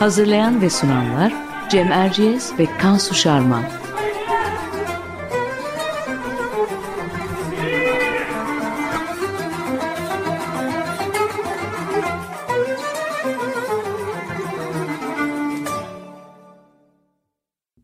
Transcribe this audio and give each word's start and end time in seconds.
Hazırlayan 0.00 0.62
ve 0.62 0.70
sunanlar 0.70 1.32
Cem 1.70 1.92
Erciyes 1.92 2.58
ve 2.58 2.78
Kansu 2.78 3.14
Şarman. 3.14 3.64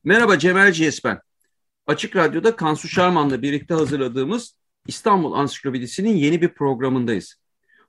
Merhaba 0.05 0.39
Cem 0.39 0.57
Erciyes 0.57 1.05
ben. 1.05 1.21
Açık 1.87 2.17
Radyo'da 2.17 2.57
Kansu 2.57 2.89
Şarman'la 2.89 3.43
birlikte 3.43 3.75
hazırladığımız 3.75 4.55
İstanbul 4.87 5.33
Ansiklopedisi'nin 5.33 6.17
yeni 6.17 6.43
bir 6.43 6.49
programındayız. 6.49 7.35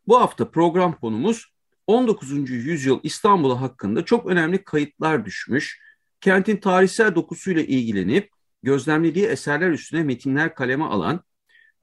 Bu 0.08 0.20
hafta 0.20 0.52
program 0.52 1.00
konumuz 1.00 1.57
19. 1.88 2.50
yüzyıl 2.50 3.00
İstanbul 3.04 3.56
hakkında 3.56 4.06
çok 4.06 4.26
önemli 4.26 4.64
kayıtlar 4.64 5.26
düşmüş, 5.26 5.82
kentin 6.22 6.58
tarihsel 6.58 7.16
dokusuyla 7.16 7.62
ilgilenip 7.62 8.30
gözlemlediği 8.64 9.26
eserler 9.26 9.70
üstüne 9.70 10.04
metinler 10.04 10.56
kaleme 10.56 10.86
alan 10.86 11.20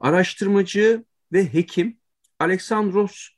araştırmacı 0.01 1.05
ve 1.33 1.55
hekim 1.55 1.99
Aleksandros 2.39 3.29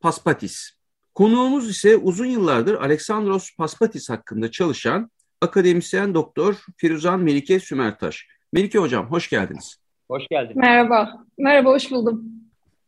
Paspatis. 0.00 0.70
Konuğumuz 1.14 1.70
ise 1.70 1.96
uzun 1.96 2.26
yıllardır 2.26 2.74
Aleksandros 2.74 3.56
Paspatis 3.56 4.10
hakkında 4.10 4.50
çalışan 4.50 5.10
akademisyen 5.40 6.14
doktor 6.14 6.64
Firuzan 6.76 7.20
Melike 7.20 7.60
Sümertaş. 7.60 8.26
Melike 8.52 8.78
hocam 8.78 9.06
hoş 9.10 9.30
geldiniz. 9.30 9.76
Hoş 10.08 10.22
geldin. 10.30 10.58
Merhaba. 10.58 11.24
Merhaba, 11.38 11.70
hoş 11.70 11.90
buldum. 11.90 12.24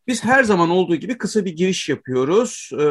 Biz 0.09 0.25
her 0.25 0.45
zaman 0.45 0.71
olduğu 0.71 0.97
gibi 0.97 1.19
kısa 1.19 1.45
bir 1.45 1.57
giriş 1.57 1.89
yapıyoruz 1.89 2.71
e, 2.81 2.85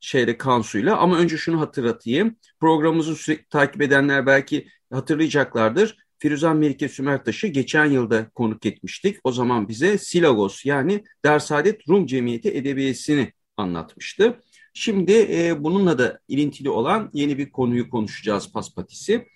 şeyle 0.00 0.38
Kansu'yla 0.38 0.96
ama 0.96 1.18
önce 1.18 1.36
şunu 1.36 1.60
hatırlatayım. 1.60 2.36
Programımızı 2.60 3.16
sürekli 3.16 3.48
takip 3.48 3.82
edenler 3.82 4.26
belki 4.26 4.68
hatırlayacaklardır. 4.92 5.96
Firuzan 6.18 6.56
Melike 6.56 6.88
Sümertaş'ı 6.88 7.46
geçen 7.46 7.84
yılda 7.84 8.30
konuk 8.30 8.66
etmiştik. 8.66 9.16
O 9.24 9.32
zaman 9.32 9.68
bize 9.68 9.98
Silagos 9.98 10.64
yani 10.64 11.04
Dersadet 11.24 11.88
Rum 11.88 12.06
Cemiyeti 12.06 12.50
Edebiyesi'ni 12.50 13.32
anlatmıştı. 13.56 14.40
Şimdi 14.74 15.12
e, 15.12 15.64
bununla 15.64 15.98
da 15.98 16.20
ilintili 16.28 16.70
olan 16.70 17.10
yeni 17.12 17.38
bir 17.38 17.50
konuyu 17.50 17.90
konuşacağız 17.90 18.52
Paspatisi. 18.52 19.26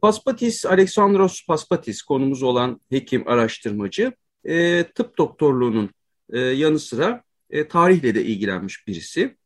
Paspatis, 0.00 0.66
Aleksandros 0.66 1.46
Paspatis 1.46 2.02
konumuz 2.02 2.42
olan 2.42 2.80
hekim, 2.90 3.28
araştırmacı, 3.28 4.12
e, 4.44 4.84
tıp 4.94 5.18
doktorluğunun 5.18 5.90
e, 6.34 6.40
yanı 6.40 6.78
sıra 6.78 7.22
e, 7.50 7.68
tarihle 7.68 8.14
de 8.14 8.24
ilgilenmiş 8.24 8.86
birisi. 8.86 9.36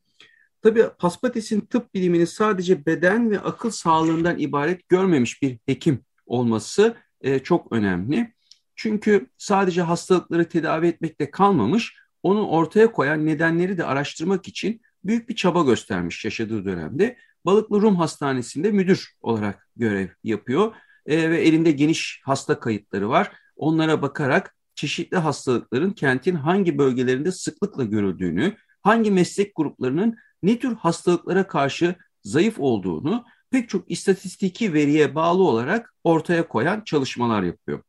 Tabii 0.62 0.84
Paspatis'in 0.98 1.60
tıp 1.60 1.94
bilimini 1.94 2.26
sadece 2.26 2.86
beden 2.86 3.30
ve 3.30 3.40
akıl 3.40 3.70
sağlığından 3.70 4.38
ibaret 4.38 4.88
görmemiş 4.88 5.42
bir 5.42 5.58
hekim 5.66 6.04
olması 6.26 6.96
e, 7.20 7.38
çok 7.38 7.72
önemli. 7.72 8.32
Çünkü 8.76 9.26
sadece 9.38 9.82
hastalıkları 9.82 10.48
tedavi 10.48 10.86
etmekte 10.86 11.30
kalmamış, 11.30 11.96
onu 12.22 12.48
ortaya 12.48 12.92
koyan 12.92 13.26
nedenleri 13.26 13.78
de 13.78 13.84
araştırmak 13.84 14.48
için 14.48 14.80
büyük 15.04 15.28
bir 15.28 15.36
çaba 15.36 15.62
göstermiş 15.62 16.24
yaşadığı 16.24 16.64
dönemde. 16.64 17.16
Balıklı 17.44 17.82
Rum 17.82 17.96
Hastanesi'nde 17.96 18.70
müdür 18.70 19.14
olarak 19.20 19.68
görev 19.76 20.08
yapıyor 20.24 20.74
e, 21.06 21.30
ve 21.30 21.40
elinde 21.40 21.70
geniş 21.70 22.20
hasta 22.24 22.60
kayıtları 22.60 23.08
var. 23.08 23.32
Onlara 23.56 24.02
bakarak 24.02 24.56
çeşitli 24.78 25.16
hastalıkların 25.16 25.90
kentin 25.90 26.34
hangi 26.34 26.78
bölgelerinde 26.78 27.32
sıklıkla 27.32 27.84
görüldüğünü, 27.84 28.56
hangi 28.82 29.10
meslek 29.10 29.52
gruplarının 29.56 30.16
ne 30.42 30.58
tür 30.58 30.74
hastalıklara 30.74 31.46
karşı 31.46 31.94
zayıf 32.22 32.54
olduğunu 32.58 33.24
pek 33.50 33.68
çok 33.68 33.90
istatistiki 33.90 34.72
veriye 34.72 35.14
bağlı 35.14 35.42
olarak 35.42 35.94
ortaya 36.04 36.48
koyan 36.48 36.80
çalışmalar 36.84 37.42
yapıyor. 37.42 37.82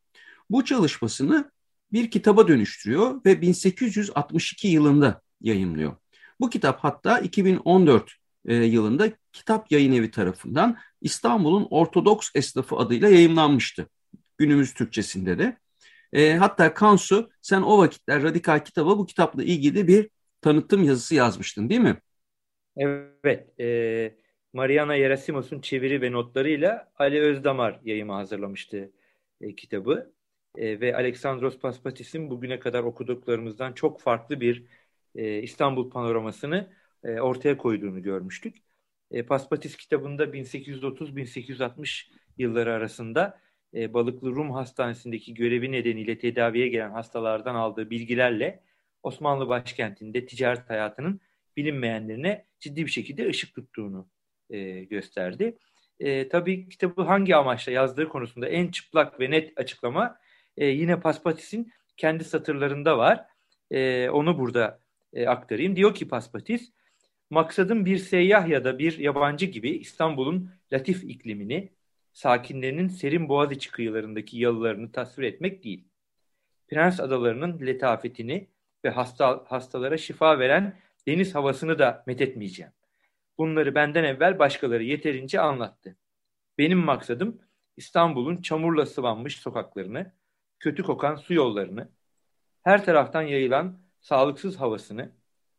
Bu 0.49 0.65
çalışmasını 0.65 1.51
bir 1.91 2.11
kitaba 2.11 2.47
dönüştürüyor 2.47 3.21
ve 3.25 3.41
1862 3.41 4.67
yılında 4.67 5.21
yayınlıyor. 5.41 5.95
Bu 6.39 6.49
kitap 6.49 6.79
hatta 6.83 7.19
2014 7.19 8.11
e, 8.45 8.55
yılında 8.55 9.11
Kitap 9.33 9.71
Yayın 9.71 9.91
Evi 9.91 10.11
tarafından 10.11 10.77
İstanbul'un 11.01 11.67
Ortodoks 11.69 12.29
Esnafı 12.35 12.75
adıyla 12.75 13.09
yayınlanmıştı. 13.09 13.89
Günümüz 14.37 14.73
Türkçesinde 14.73 15.39
de. 15.39 15.57
E, 16.13 16.33
hatta 16.33 16.73
Kansu 16.73 17.29
sen 17.41 17.61
o 17.61 17.77
vakitler 17.77 18.23
Radikal 18.23 18.59
Kitaba 18.59 18.97
bu 18.97 19.05
kitapla 19.05 19.43
ilgili 19.43 19.87
bir 19.87 20.09
tanıtım 20.41 20.83
yazısı 20.83 21.15
yazmıştın 21.15 21.69
değil 21.69 21.81
mi? 21.81 21.97
Evet. 22.77 23.59
E, 23.59 24.15
Mariana 24.53 24.95
Yerasimos'un 24.95 25.61
çeviri 25.61 26.01
ve 26.01 26.11
notlarıyla 26.11 26.91
Ali 26.97 27.21
Özdamar 27.21 27.79
yayımı 27.83 28.13
hazırlamıştı 28.13 28.91
e, 29.41 29.55
kitabı. 29.55 30.13
E, 30.57 30.79
ve 30.79 30.95
Aleksandros 30.95 31.59
Paspatis'in 31.59 32.29
bugüne 32.29 32.59
kadar 32.59 32.83
okuduklarımızdan 32.83 33.73
çok 33.73 34.01
farklı 34.01 34.41
bir 34.41 34.65
e, 35.15 35.41
İstanbul 35.41 35.89
panoramasını 35.89 36.73
e, 37.03 37.19
ortaya 37.19 37.57
koyduğunu 37.57 38.01
görmüştük. 38.01 38.57
E, 39.11 39.23
Paspatis 39.25 39.77
kitabında 39.77 40.33
1830-1860 40.33 42.11
yılları 42.37 42.73
arasında 42.73 43.39
e, 43.73 43.93
Balıklı 43.93 44.29
Rum 44.29 44.51
Hastanesi'ndeki 44.51 45.33
görevi 45.33 45.71
nedeniyle 45.71 46.17
tedaviye 46.17 46.67
gelen 46.67 46.91
hastalardan 46.91 47.55
aldığı 47.55 47.89
bilgilerle 47.89 48.63
Osmanlı 49.03 49.47
başkentinde 49.47 50.25
ticaret 50.25 50.69
hayatının 50.69 51.21
bilinmeyenlerine 51.57 52.45
ciddi 52.59 52.85
bir 52.85 52.91
şekilde 52.91 53.27
ışık 53.27 53.55
tuttuğunu 53.55 54.09
e, 54.49 54.83
gösterdi. 54.83 55.57
E, 55.99 56.29
tabii 56.29 56.69
kitabı 56.69 57.01
hangi 57.01 57.35
amaçla 57.35 57.71
yazdığı 57.71 58.09
konusunda 58.09 58.47
en 58.47 58.67
çıplak 58.67 59.19
ve 59.19 59.31
net 59.31 59.53
açıklama 59.55 60.17
e, 60.57 60.65
yine 60.65 60.99
Paspatis'in 60.99 61.71
kendi 61.97 62.23
satırlarında 62.23 62.97
var. 62.97 63.25
E, 63.71 64.09
onu 64.09 64.39
burada 64.39 64.79
e, 65.13 65.27
aktarayım. 65.27 65.75
Diyor 65.75 65.93
ki 65.93 66.07
Paspatis, 66.07 66.71
maksadım 67.29 67.85
bir 67.85 67.97
seyyah 67.97 68.47
ya 68.47 68.63
da 68.63 68.79
bir 68.79 68.97
yabancı 68.99 69.45
gibi 69.45 69.69
İstanbul'un 69.69 70.51
latif 70.73 71.03
iklimini, 71.03 71.69
sakinlerinin 72.19 72.87
serin 72.87 73.29
Boğaziçi 73.29 73.71
kıyılarındaki 73.71 74.39
yalılarını 74.39 74.91
tasvir 74.91 75.23
etmek 75.23 75.63
değil. 75.63 75.87
Prens 76.67 76.99
adalarının 76.99 77.67
letafetini 77.67 78.47
ve 78.85 78.89
hasta, 78.89 79.45
hastalara 79.47 79.97
şifa 79.97 80.39
veren 80.39 80.79
deniz 81.07 81.35
havasını 81.35 81.79
da 81.79 82.03
methetmeyeceğim. 82.07 82.71
Bunları 83.37 83.75
benden 83.75 84.03
evvel 84.03 84.39
başkaları 84.39 84.83
yeterince 84.83 85.39
anlattı. 85.39 85.97
Benim 86.57 86.77
maksadım 86.79 87.41
İstanbul'un 87.77 88.41
çamurla 88.41 88.85
sıvanmış 88.85 89.37
sokaklarını, 89.37 90.11
kötü 90.59 90.83
kokan 90.83 91.15
su 91.15 91.33
yollarını, 91.33 91.89
her 92.63 92.85
taraftan 92.85 93.21
yayılan 93.21 93.79
sağlıksız 94.01 94.59
havasını, 94.59 95.11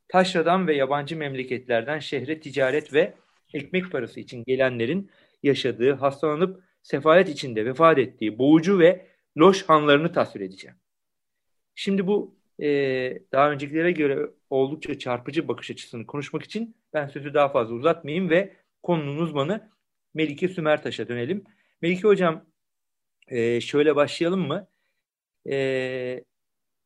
taşradan 0.09 0.67
ve 0.67 0.75
yabancı 0.77 1.17
memleketlerden 1.17 1.99
şehre 1.99 2.41
ticaret 2.41 2.95
ve 2.95 3.15
ekmek 3.55 3.93
parası 3.93 4.21
için 4.21 4.45
gelenlerin 4.47 5.11
yaşadığı, 5.43 5.93
hastalanıp 5.93 6.65
sefalet 6.83 7.29
içinde 7.29 7.67
vefat 7.67 7.99
ettiği 7.99 8.39
boğucu 8.39 8.79
ve 8.79 9.07
loş 9.39 9.63
hanlarını 9.69 10.13
tasvir 10.13 10.41
edeceğim. 10.41 10.77
Şimdi 11.75 12.07
bu 12.07 12.37
e, 12.63 12.69
daha 13.33 13.51
öncekilere 13.51 13.93
göre 13.93 14.31
oldukça 14.51 14.99
çarpıcı 14.99 15.49
bakış 15.49 15.71
açısını 15.71 16.07
konuşmak 16.07 16.43
için 16.43 16.77
ben 16.93 17.09
sözü 17.09 17.35
daha 17.35 17.49
fazla 17.49 17.75
uzatmayayım 17.75 18.31
ve 18.31 18.57
konunun 18.83 19.19
uzmanı 19.19 19.71
Melike 20.15 20.49
Sümertaş'a 20.49 21.09
dönelim. 21.09 21.45
Melike 21.83 22.03
Hocam 22.03 22.47
e, 23.29 23.61
şöyle 23.61 23.97
başlayalım 23.97 24.47
mı? 24.49 24.69
E, 25.51 26.25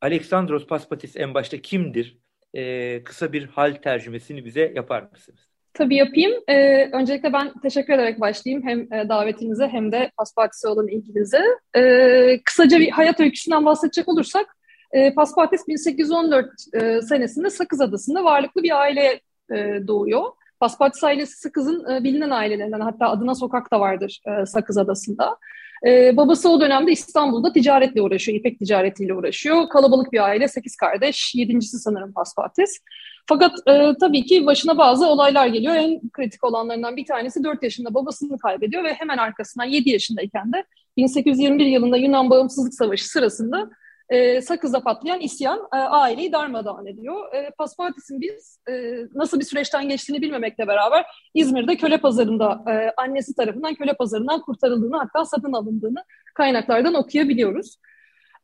Aleksandros 0.01 0.67
Paspatis 0.67 1.15
en 1.17 1.33
başta 1.33 1.61
kimdir? 1.61 2.19
E, 2.55 3.03
kısa 3.03 3.33
bir 3.33 3.45
hal 3.47 3.75
tercümesini 3.75 4.45
bize 4.45 4.71
yapar 4.75 5.03
mısınız? 5.11 5.54
Tabii 5.75 5.95
yapayım. 5.95 6.31
Ee, 6.47 6.89
öncelikle 6.91 7.33
ben 7.33 7.53
teşekkür 7.61 7.93
ederek 7.93 8.19
başlayayım 8.19 8.67
hem 8.67 8.93
e, 8.93 9.09
davetinize 9.09 9.67
hem 9.67 9.91
de 9.91 10.11
Paspatis'e 10.17 10.67
olan 10.67 10.87
ilginize. 10.87 11.41
Ee, 11.75 12.39
kısaca 12.45 12.79
bir 12.79 12.89
hayat 12.89 13.19
öyküsünden 13.19 13.65
bahsedecek 13.65 14.07
olursak 14.07 14.55
E, 14.91 15.13
Paspatis 15.13 15.67
1814 15.67 16.45
e, 16.73 17.01
senesinde 17.01 17.49
Sakız 17.49 17.81
Adası'nda 17.81 18.23
varlıklı 18.23 18.63
bir 18.63 18.79
aile 18.79 19.21
e, 19.51 19.87
doğuyor. 19.87 20.23
Paspatis 20.59 21.03
ailesi 21.03 21.39
Sakız'ın 21.39 21.91
e, 21.91 22.03
bilinen 22.03 22.29
ailelerinden 22.29 22.79
hatta 22.79 23.09
adına 23.09 23.35
sokak 23.35 23.71
da 23.71 23.79
vardır 23.79 24.21
e, 24.27 24.45
Sakız 24.45 24.77
Adası'nda. 24.77 25.37
E, 25.85 26.17
babası 26.17 26.49
o 26.49 26.61
dönemde 26.61 26.91
İstanbul'da 26.91 27.53
ticaretle 27.53 28.01
uğraşıyor, 28.01 28.39
ipek 28.39 28.59
ticaretiyle 28.59 29.13
uğraşıyor. 29.13 29.69
Kalabalık 29.69 30.13
bir 30.13 30.23
aile, 30.23 30.47
sekiz 30.47 30.75
kardeş, 30.75 31.35
yedincisi 31.35 31.79
sanırım 31.79 32.13
Paspatis. 32.13 32.79
Fakat 33.27 33.51
e, 33.67 33.93
tabii 33.99 34.23
ki 34.23 34.45
başına 34.45 34.77
bazı 34.77 35.07
olaylar 35.07 35.47
geliyor. 35.47 35.75
En 35.75 36.09
kritik 36.09 36.43
olanlarından 36.43 36.97
bir 36.97 37.05
tanesi 37.05 37.43
4 37.43 37.63
yaşında 37.63 37.93
babasını 37.93 38.37
kaybediyor 38.39 38.83
ve 38.83 38.93
hemen 38.93 39.17
arkasından 39.17 39.65
7 39.65 39.89
yaşındayken 39.89 40.53
de 40.53 40.63
1821 40.97 41.65
yılında 41.65 41.97
Yunan 41.97 42.29
Bağımsızlık 42.29 42.73
Savaşı 42.73 43.09
sırasında 43.09 43.69
e, 44.09 44.41
Sakız'da 44.41 44.79
patlayan 44.79 45.19
isyan 45.19 45.59
e, 45.73 45.77
aileyi 45.77 46.31
darmadağın 46.31 46.85
ediyor. 46.85 47.33
E, 47.33 47.49
Paspartis'in 47.57 48.21
biz 48.21 48.59
e, 48.69 48.73
nasıl 49.13 49.39
bir 49.39 49.45
süreçten 49.45 49.89
geçtiğini 49.89 50.21
bilmemekle 50.21 50.67
beraber 50.67 51.05
İzmir'de 51.33 51.75
köle 51.77 51.97
pazarında 51.97 52.63
e, 52.71 53.01
annesi 53.01 53.35
tarafından 53.35 53.75
köle 53.75 53.93
pazarından 53.93 54.41
kurtarıldığını 54.41 54.97
hatta 54.97 55.25
satın 55.25 55.53
alındığını 55.53 56.03
kaynaklardan 56.33 56.93
okuyabiliyoruz. 56.93 57.75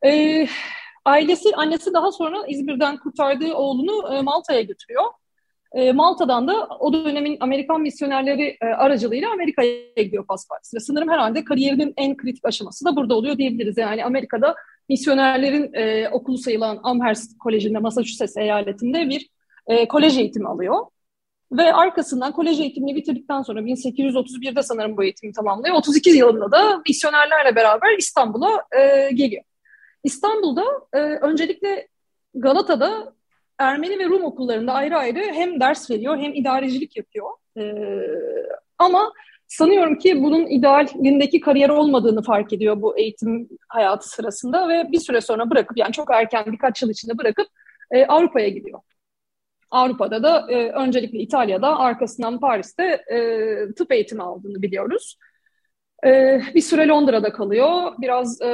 E, 0.05 0.47
ailesi, 1.05 1.55
annesi 1.55 1.93
daha 1.93 2.11
sonra 2.11 2.37
İzmir'den 2.47 2.97
kurtardığı 2.97 3.53
oğlunu 3.53 4.15
e, 4.15 4.21
Malta'ya 4.21 4.61
götürüyor. 4.61 5.03
E, 5.73 5.91
Malta'dan 5.91 6.47
da 6.47 6.67
o 6.79 6.93
dönemin 6.93 7.37
Amerikan 7.39 7.81
misyonerleri 7.81 8.57
e, 8.61 8.65
aracılığıyla 8.65 9.31
Amerika'ya 9.31 10.03
gidiyor 10.03 10.25
Paspartis. 10.25 10.73
Ve 10.73 10.79
sanırım 10.79 11.09
herhalde 11.09 11.43
kariyerinin 11.43 11.93
en 11.97 12.17
kritik 12.17 12.45
aşaması 12.45 12.85
da 12.85 12.95
burada 12.95 13.15
oluyor 13.15 13.37
diyebiliriz. 13.37 13.77
Yani 13.77 14.05
Amerika'da 14.05 14.55
misyonerlerin 14.89 15.73
e, 15.73 16.09
okulu 16.09 16.37
sayılan 16.37 16.79
Amherst 16.83 17.37
Koleji'nde 17.37 17.79
Massachusetts 17.79 18.37
eyaletinde 18.37 19.09
bir 19.09 19.29
e, 19.67 19.87
kolej 19.87 20.17
eğitimi 20.17 20.47
alıyor. 20.47 20.85
Ve 21.51 21.73
arkasından 21.73 22.31
kolej 22.31 22.59
eğitimini 22.59 22.95
bitirdikten 22.95 23.41
sonra 23.41 23.59
1831'de 23.59 24.63
sanırım 24.63 24.97
bu 24.97 25.03
eğitimi 25.03 25.33
tamamlıyor. 25.33 25.75
32 25.75 26.09
yılında 26.09 26.51
da 26.51 26.81
misyonerlerle 26.87 27.55
beraber 27.55 27.97
İstanbul'a 27.97 28.65
e, 28.79 29.09
geliyor. 29.13 29.43
İstanbul'da 30.03 30.63
e, 30.93 30.99
öncelikle 30.99 31.87
Galata'da 32.35 33.13
Ermeni 33.57 33.99
ve 33.99 34.05
Rum 34.05 34.23
okullarında 34.23 34.73
ayrı 34.73 34.97
ayrı 34.97 35.19
hem 35.19 35.59
ders 35.59 35.89
veriyor 35.89 36.17
hem 36.17 36.33
idarecilik 36.33 36.97
yapıyor. 36.97 37.29
E, 37.57 37.63
ama 38.77 39.13
sanıyorum 39.51 39.97
ki 39.97 40.23
bunun 40.23 40.45
idealindeki 40.45 41.39
kariyer 41.39 41.69
olmadığını 41.69 42.23
fark 42.23 42.53
ediyor 42.53 42.81
bu 42.81 42.97
eğitim 42.97 43.49
hayatı 43.67 44.09
sırasında 44.09 44.69
ve 44.69 44.91
bir 44.91 44.99
süre 44.99 45.21
sonra 45.21 45.49
bırakıp 45.49 45.77
yani 45.77 45.91
çok 45.93 46.11
erken 46.11 46.45
birkaç 46.47 46.81
yıl 46.81 46.89
içinde 46.89 47.17
bırakıp 47.17 47.47
e, 47.91 48.05
Avrupa'ya 48.05 48.49
gidiyor. 48.49 48.79
Avrupa'da 49.71 50.23
da 50.23 50.51
e, 50.51 50.71
öncelikle 50.71 51.19
İtalya'da 51.19 51.79
arkasından 51.79 52.39
Paris'te 52.39 52.83
e, 52.83 53.17
tıp 53.77 53.91
eğitimi 53.91 54.23
aldığını 54.23 54.61
biliyoruz. 54.61 55.17
Ee, 56.05 56.41
bir 56.55 56.61
süre 56.61 56.87
Londra'da 56.87 57.33
kalıyor. 57.33 57.93
Biraz 57.97 58.41
e, 58.41 58.49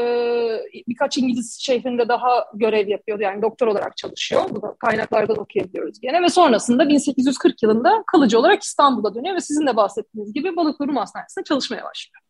birkaç 0.87 1.17
İngiliz 1.17 1.57
şehrinde 1.59 2.07
daha 2.07 2.45
görev 2.53 2.87
yapıyor. 2.87 3.19
Yani 3.19 3.41
doktor 3.41 3.67
olarak 3.67 3.97
çalışıyor. 3.97 4.43
Bu 4.49 4.61
da 4.61 4.75
kaynaklardan 4.79 5.39
okuyabiliyoruz 5.39 5.99
gene. 6.01 6.21
Ve 6.23 6.29
sonrasında 6.29 6.89
1840 6.89 7.63
yılında 7.63 8.03
kalıcı 8.11 8.39
olarak 8.39 8.63
İstanbul'a 8.63 9.15
dönüyor 9.15 9.35
ve 9.35 9.41
sizin 9.41 9.67
de 9.67 9.75
bahsettiğiniz 9.75 10.33
gibi 10.33 10.55
Balıklı 10.55 10.87
Rum 10.87 10.95
Hastanesi'nde 10.95 11.43
çalışmaya 11.43 11.83
başlıyor. 11.83 12.21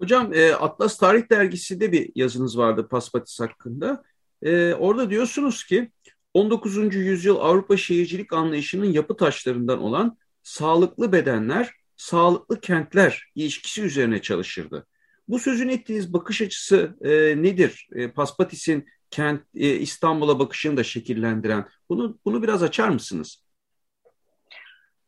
Hocam 0.00 0.34
e, 0.34 0.52
Atlas 0.52 0.98
Tarih 0.98 1.30
Dergisi'de 1.30 1.92
bir 1.92 2.12
yazınız 2.14 2.58
vardı 2.58 2.88
Paspatis 2.88 3.40
hakkında. 3.40 4.02
E, 4.42 4.74
orada 4.74 5.10
diyorsunuz 5.10 5.64
ki 5.64 5.90
19. 6.34 6.94
yüzyıl 6.94 7.36
Avrupa 7.36 7.76
şehircilik 7.76 8.32
anlayışının 8.32 8.92
yapı 8.92 9.16
taşlarından 9.16 9.82
olan 9.82 10.16
sağlıklı 10.42 11.12
bedenler 11.12 11.70
sağlıklı 12.00 12.60
kentler 12.60 13.24
ilişkisi 13.34 13.82
üzerine 13.82 14.22
çalışırdı. 14.22 14.86
Bu 15.28 15.38
sözün 15.38 15.68
ettiğiniz 15.68 16.12
bakış 16.12 16.42
açısı 16.42 16.96
e, 17.04 17.10
nedir? 17.42 17.88
E, 17.94 18.10
Paspatis'in 18.10 18.86
kent 19.10 19.40
e, 19.54 19.68
İstanbul'a 19.68 20.38
bakışını 20.38 20.76
da 20.76 20.84
şekillendiren. 20.84 21.64
Bunu 21.88 22.18
bunu 22.24 22.42
biraz 22.42 22.62
açar 22.62 22.88
mısınız? 22.88 23.44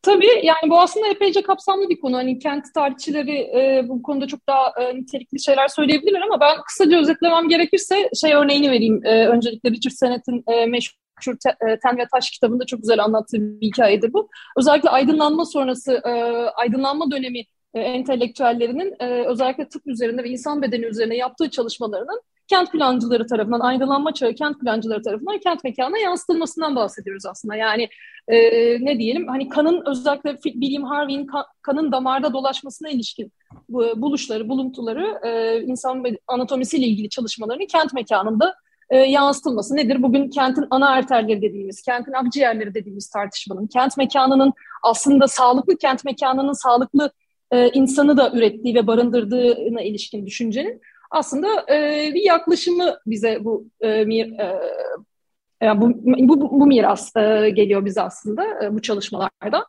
Tabii 0.03 0.41
yani 0.43 0.71
bu 0.71 0.81
aslında 0.81 1.09
epeyce 1.09 1.43
kapsamlı 1.43 1.89
bir 1.89 2.01
konu. 2.01 2.17
Hani 2.17 2.39
kent 2.39 2.75
tarihçileri 2.75 3.39
e, 3.39 3.85
bu 3.89 4.03
konuda 4.03 4.27
çok 4.27 4.47
daha 4.47 4.73
e, 4.81 4.97
nitelikli 4.97 5.43
şeyler 5.43 5.69
söyleyebilirler 5.69 6.21
ama 6.21 6.41
ben 6.41 6.57
kısaca 6.67 7.01
özetlemem 7.01 7.49
gerekirse 7.49 8.11
şey 8.21 8.35
örneğini 8.35 8.71
vereyim. 8.71 9.07
E, 9.07 9.29
öncelikle 9.29 9.71
Richard 9.71 9.93
Sennett'in 9.93 10.45
e, 10.53 10.67
meşhur 10.67 11.02
e, 11.29 11.79
Ten 11.79 11.99
ve 11.99 12.07
Taş 12.15 12.31
kitabında 12.31 12.67
çok 12.67 12.81
güzel 12.81 13.05
anlattığı 13.05 13.39
bir 13.61 13.67
hikayedir 13.67 14.13
bu. 14.13 14.29
Özellikle 14.57 14.91
aydınlanma 14.91 15.45
sonrası, 15.45 15.93
e, 15.93 16.11
aydınlanma 16.47 17.11
dönemi 17.11 17.41
e, 17.75 17.81
entelektüellerinin 17.81 19.03
özellikle 19.27 19.69
tıp 19.69 19.87
üzerinde 19.87 20.25
ve 20.25 20.29
insan 20.29 20.63
bedeni 20.63 20.85
üzerine 20.85 21.17
yaptığı 21.17 21.51
çalışmalarının 21.51 22.23
kent 22.49 22.73
plancıları 22.73 23.27
tarafından, 23.27 23.61
aydınlanma 23.61 24.15
çağı 24.15 24.35
kent 24.35 24.61
plancıları 24.61 25.03
tarafından 25.03 25.39
kent 25.39 25.65
mekanına 25.65 25.99
yansıtılmasından 25.99 26.77
bahsediyoruz 26.77 27.27
aslında. 27.27 27.57
Yani 27.57 27.89
e, 28.29 28.37
ne 28.85 28.99
diyelim, 28.99 29.29
hani 29.29 29.49
kanın 29.49 29.83
özellikle 29.87 30.37
William 30.43 30.85
Harvey'in 30.85 31.27
kan, 31.27 31.45
kanın 31.63 31.93
damarda 31.93 32.33
dolaşmasına 32.33 32.89
ilişkin 32.89 33.33
bu, 33.69 34.03
buluşları, 34.03 34.49
buluntuları, 34.49 35.19
e, 35.27 35.63
insan 35.63 36.05
anatomisiyle 36.27 36.87
ilgili 36.87 37.09
çalışmalarını 37.09 37.67
kent 37.67 37.93
mekanında 37.93 38.55
e, 38.93 38.97
yansıtılması 38.97 39.77
nedir? 39.77 40.03
Bugün 40.03 40.31
kentin 40.31 40.65
ana 40.71 40.89
arterleri 40.89 41.43
dediğimiz, 41.43 41.83
kentin 41.83 42.13
akciğerleri 42.13 42.75
dediğimiz 42.75 43.11
tartışmanın, 43.11 43.67
kent 43.67 43.97
mekanının 43.97 44.53
aslında 44.83 45.29
sağlıklı 45.29 45.79
kent 45.79 46.05
mekanının 46.05 46.53
sağlıklı 46.53 47.13
e, 47.51 47.69
insanı 47.69 48.17
da 48.17 48.31
ürettiği 48.31 48.75
ve 48.75 48.87
barındırdığına 48.87 49.83
ilişkin 49.83 50.27
düşüncenin 50.27 50.81
aslında 51.11 51.49
e, 51.75 52.11
bir 52.15 52.23
yaklaşımı 52.23 52.97
bize 53.07 53.39
bu 53.45 53.67
e, 53.81 54.05
mir, 54.05 54.39
e, 54.39 54.61
yani 55.63 55.81
bu, 55.81 55.93
bu, 56.29 56.61
bu 56.61 56.67
miras 56.67 57.17
e, 57.17 57.51
geliyor 57.51 57.85
bize 57.85 58.03
aslında 58.03 58.45
e, 58.65 58.75
bu 58.75 58.83
çalışmalarda. 58.83 59.67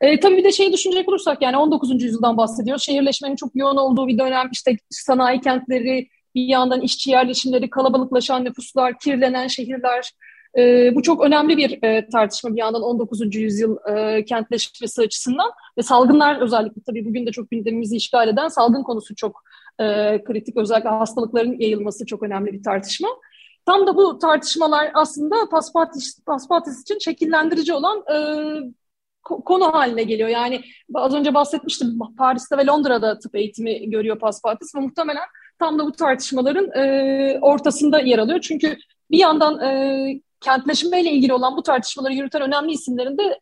E, 0.00 0.20
tabii 0.20 0.36
bir 0.36 0.44
de 0.44 0.52
şeyi 0.52 0.72
düşünecek 0.72 1.08
olursak 1.08 1.42
yani 1.42 1.56
19. 1.56 2.02
yüzyıldan 2.02 2.36
bahsediyor. 2.36 2.78
Şehirleşmenin 2.78 3.36
çok 3.36 3.50
yoğun 3.54 3.76
olduğu 3.76 4.08
bir 4.08 4.18
dönem 4.18 4.48
işte 4.52 4.76
sanayi 4.90 5.40
kentleri, 5.40 6.08
bir 6.36 6.46
yandan 6.46 6.80
işçi 6.80 7.10
yerleşimleri, 7.10 7.70
kalabalıklaşan 7.70 8.44
nüfuslar, 8.44 8.98
kirlenen 8.98 9.46
şehirler. 9.46 10.12
E, 10.58 10.94
bu 10.94 11.02
çok 11.02 11.24
önemli 11.24 11.56
bir 11.56 11.82
e, 11.82 12.08
tartışma 12.08 12.50
bir 12.50 12.58
yandan 12.58 12.82
19. 12.82 13.34
yüzyıl 13.34 13.76
e, 13.88 14.24
kentleşmesi 14.24 15.02
açısından 15.02 15.50
ve 15.78 15.82
salgınlar 15.82 16.40
özellikle 16.40 16.82
tabii 16.86 17.04
bugün 17.04 17.26
de 17.26 17.30
çok 17.30 17.50
gündemimizi 17.50 17.96
işgal 17.96 18.28
eden 18.28 18.48
salgın 18.48 18.82
konusu 18.82 19.14
çok 19.14 19.42
e, 19.78 19.84
kritik. 20.24 20.56
Özellikle 20.56 20.88
hastalıkların 20.88 21.60
yayılması 21.60 22.06
çok 22.06 22.22
önemli 22.22 22.52
bir 22.52 22.62
tartışma. 22.62 23.08
Tam 23.66 23.86
da 23.86 23.96
bu 23.96 24.18
tartışmalar 24.18 24.90
aslında 24.94 25.48
Paspatis, 25.50 26.24
Paspatis 26.26 26.82
için 26.82 26.98
şekillendirici 26.98 27.72
olan 27.72 27.98
e, 27.98 28.16
konu 29.22 29.74
haline 29.74 30.02
geliyor. 30.02 30.28
Yani 30.28 30.60
az 30.94 31.14
önce 31.14 31.34
bahsetmiştim 31.34 31.98
Paris'te 32.18 32.58
ve 32.58 32.66
Londra'da 32.66 33.18
tıp 33.18 33.34
eğitimi 33.34 33.90
görüyor 33.90 34.18
Paspatis 34.18 34.74
ve 34.74 34.80
muhtemelen 34.80 35.24
tam 35.58 35.78
da 35.78 35.86
bu 35.86 35.92
tartışmaların 35.92 36.70
e, 36.70 37.38
ortasında 37.40 38.00
yer 38.00 38.18
alıyor. 38.18 38.40
Çünkü 38.40 38.76
bir 39.10 39.18
yandan 39.18 39.60
e, 39.60 40.20
kentleşmeyle 40.40 41.10
ilgili 41.10 41.32
olan 41.32 41.56
bu 41.56 41.62
tartışmaları 41.62 42.14
yürüten 42.14 42.42
önemli 42.42 42.72
isimlerin 42.72 43.18
de 43.18 43.40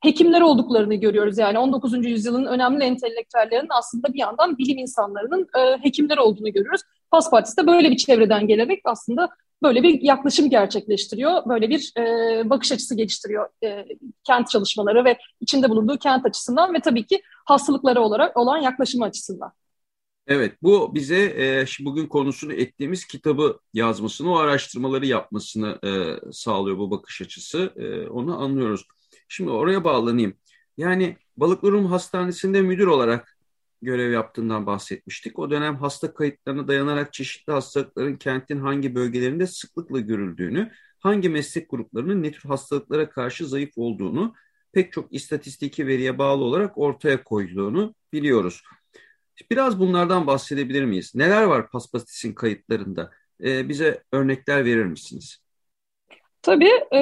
hekimler 0.00 0.40
olduklarını 0.40 0.94
görüyoruz. 0.94 1.38
Yani 1.38 1.58
19. 1.58 2.06
yüzyılın 2.06 2.44
önemli 2.44 2.84
entelektüellerinin 2.84 3.70
aslında 3.70 4.12
bir 4.12 4.18
yandan 4.18 4.58
bilim 4.58 4.78
insanlarının 4.78 5.46
e, 5.58 5.78
hekimler 5.82 6.18
olduğunu 6.18 6.52
görüyoruz. 6.52 6.80
Paspartis 7.10 7.56
de 7.56 7.66
böyle 7.66 7.90
bir 7.90 7.96
çevreden 7.96 8.46
gelerek 8.46 8.80
aslında 8.84 9.28
böyle 9.62 9.82
bir 9.82 10.02
yaklaşım 10.02 10.50
gerçekleştiriyor. 10.50 11.42
Böyle 11.46 11.70
bir 11.70 11.92
e, 11.98 12.50
bakış 12.50 12.72
açısı 12.72 12.94
geliştiriyor 12.94 13.48
e, 13.64 13.84
kent 14.24 14.50
çalışmaları 14.50 15.04
ve 15.04 15.18
içinde 15.40 15.70
bulunduğu 15.70 15.98
kent 15.98 16.26
açısından 16.26 16.74
ve 16.74 16.80
tabii 16.80 17.06
ki 17.06 17.22
hastalıklara 17.44 18.00
olarak 18.00 18.36
olan 18.36 18.58
yaklaşımı 18.58 19.04
açısından. 19.04 19.52
Evet, 20.26 20.56
bu 20.62 20.94
bize 20.94 21.16
e, 21.24 21.66
bugün 21.80 22.06
konusunu 22.06 22.52
ettiğimiz 22.52 23.04
kitabı 23.06 23.60
yazmasını, 23.74 24.32
o 24.32 24.36
araştırmaları 24.36 25.06
yapmasını 25.06 25.78
e, 25.84 26.16
sağlıyor 26.32 26.78
bu 26.78 26.90
bakış 26.90 27.22
açısı. 27.22 27.72
E, 27.76 28.08
onu 28.08 28.40
anlıyoruz. 28.42 28.86
Şimdi 29.28 29.50
oraya 29.50 29.84
bağlanayım. 29.84 30.34
Yani 30.76 31.16
Balıklırum 31.36 31.86
Hastanesi'nde 31.86 32.62
müdür 32.62 32.86
olarak 32.86 33.38
görev 33.82 34.12
yaptığından 34.12 34.66
bahsetmiştik. 34.66 35.38
O 35.38 35.50
dönem 35.50 35.76
hasta 35.76 36.14
kayıtlarına 36.14 36.68
dayanarak 36.68 37.12
çeşitli 37.12 37.52
hastalıkların 37.52 38.16
kentin 38.16 38.60
hangi 38.60 38.94
bölgelerinde 38.94 39.46
sıklıkla 39.46 40.00
görüldüğünü, 40.00 40.72
hangi 40.98 41.28
meslek 41.28 41.70
gruplarının 41.70 42.22
ne 42.22 42.32
tür 42.32 42.48
hastalıklara 42.48 43.10
karşı 43.10 43.46
zayıf 43.46 43.70
olduğunu 43.76 44.34
pek 44.72 44.92
çok 44.92 45.14
istatistiki 45.14 45.86
veriye 45.86 46.18
bağlı 46.18 46.44
olarak 46.44 46.78
ortaya 46.78 47.24
koyduğunu 47.24 47.94
biliyoruz. 48.12 48.62
Biraz 49.50 49.80
bunlardan 49.80 50.26
bahsedebilir 50.26 50.84
miyiz? 50.84 51.12
Neler 51.14 51.42
var 51.42 51.70
Paspastis'in 51.70 52.32
kayıtlarında? 52.32 53.10
e, 53.44 53.68
bize 53.68 54.02
örnekler 54.12 54.64
verir 54.64 54.84
misiniz? 54.84 55.38
Tabii 56.42 56.72
e, 56.92 56.98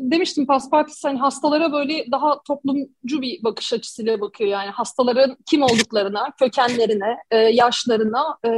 demiştim 0.00 0.46
Paspartis 0.46 1.04
hani 1.04 1.18
hastalara 1.18 1.72
böyle 1.72 2.10
daha 2.10 2.42
toplumcu 2.42 3.22
bir 3.22 3.44
bakış 3.44 3.72
açısıyla 3.72 4.20
bakıyor. 4.20 4.50
Yani 4.50 4.70
hastaların 4.70 5.36
kim 5.46 5.62
olduklarına, 5.62 6.32
kökenlerine, 6.38 7.16
e, 7.30 7.36
yaşlarına, 7.36 8.38
e, 8.46 8.50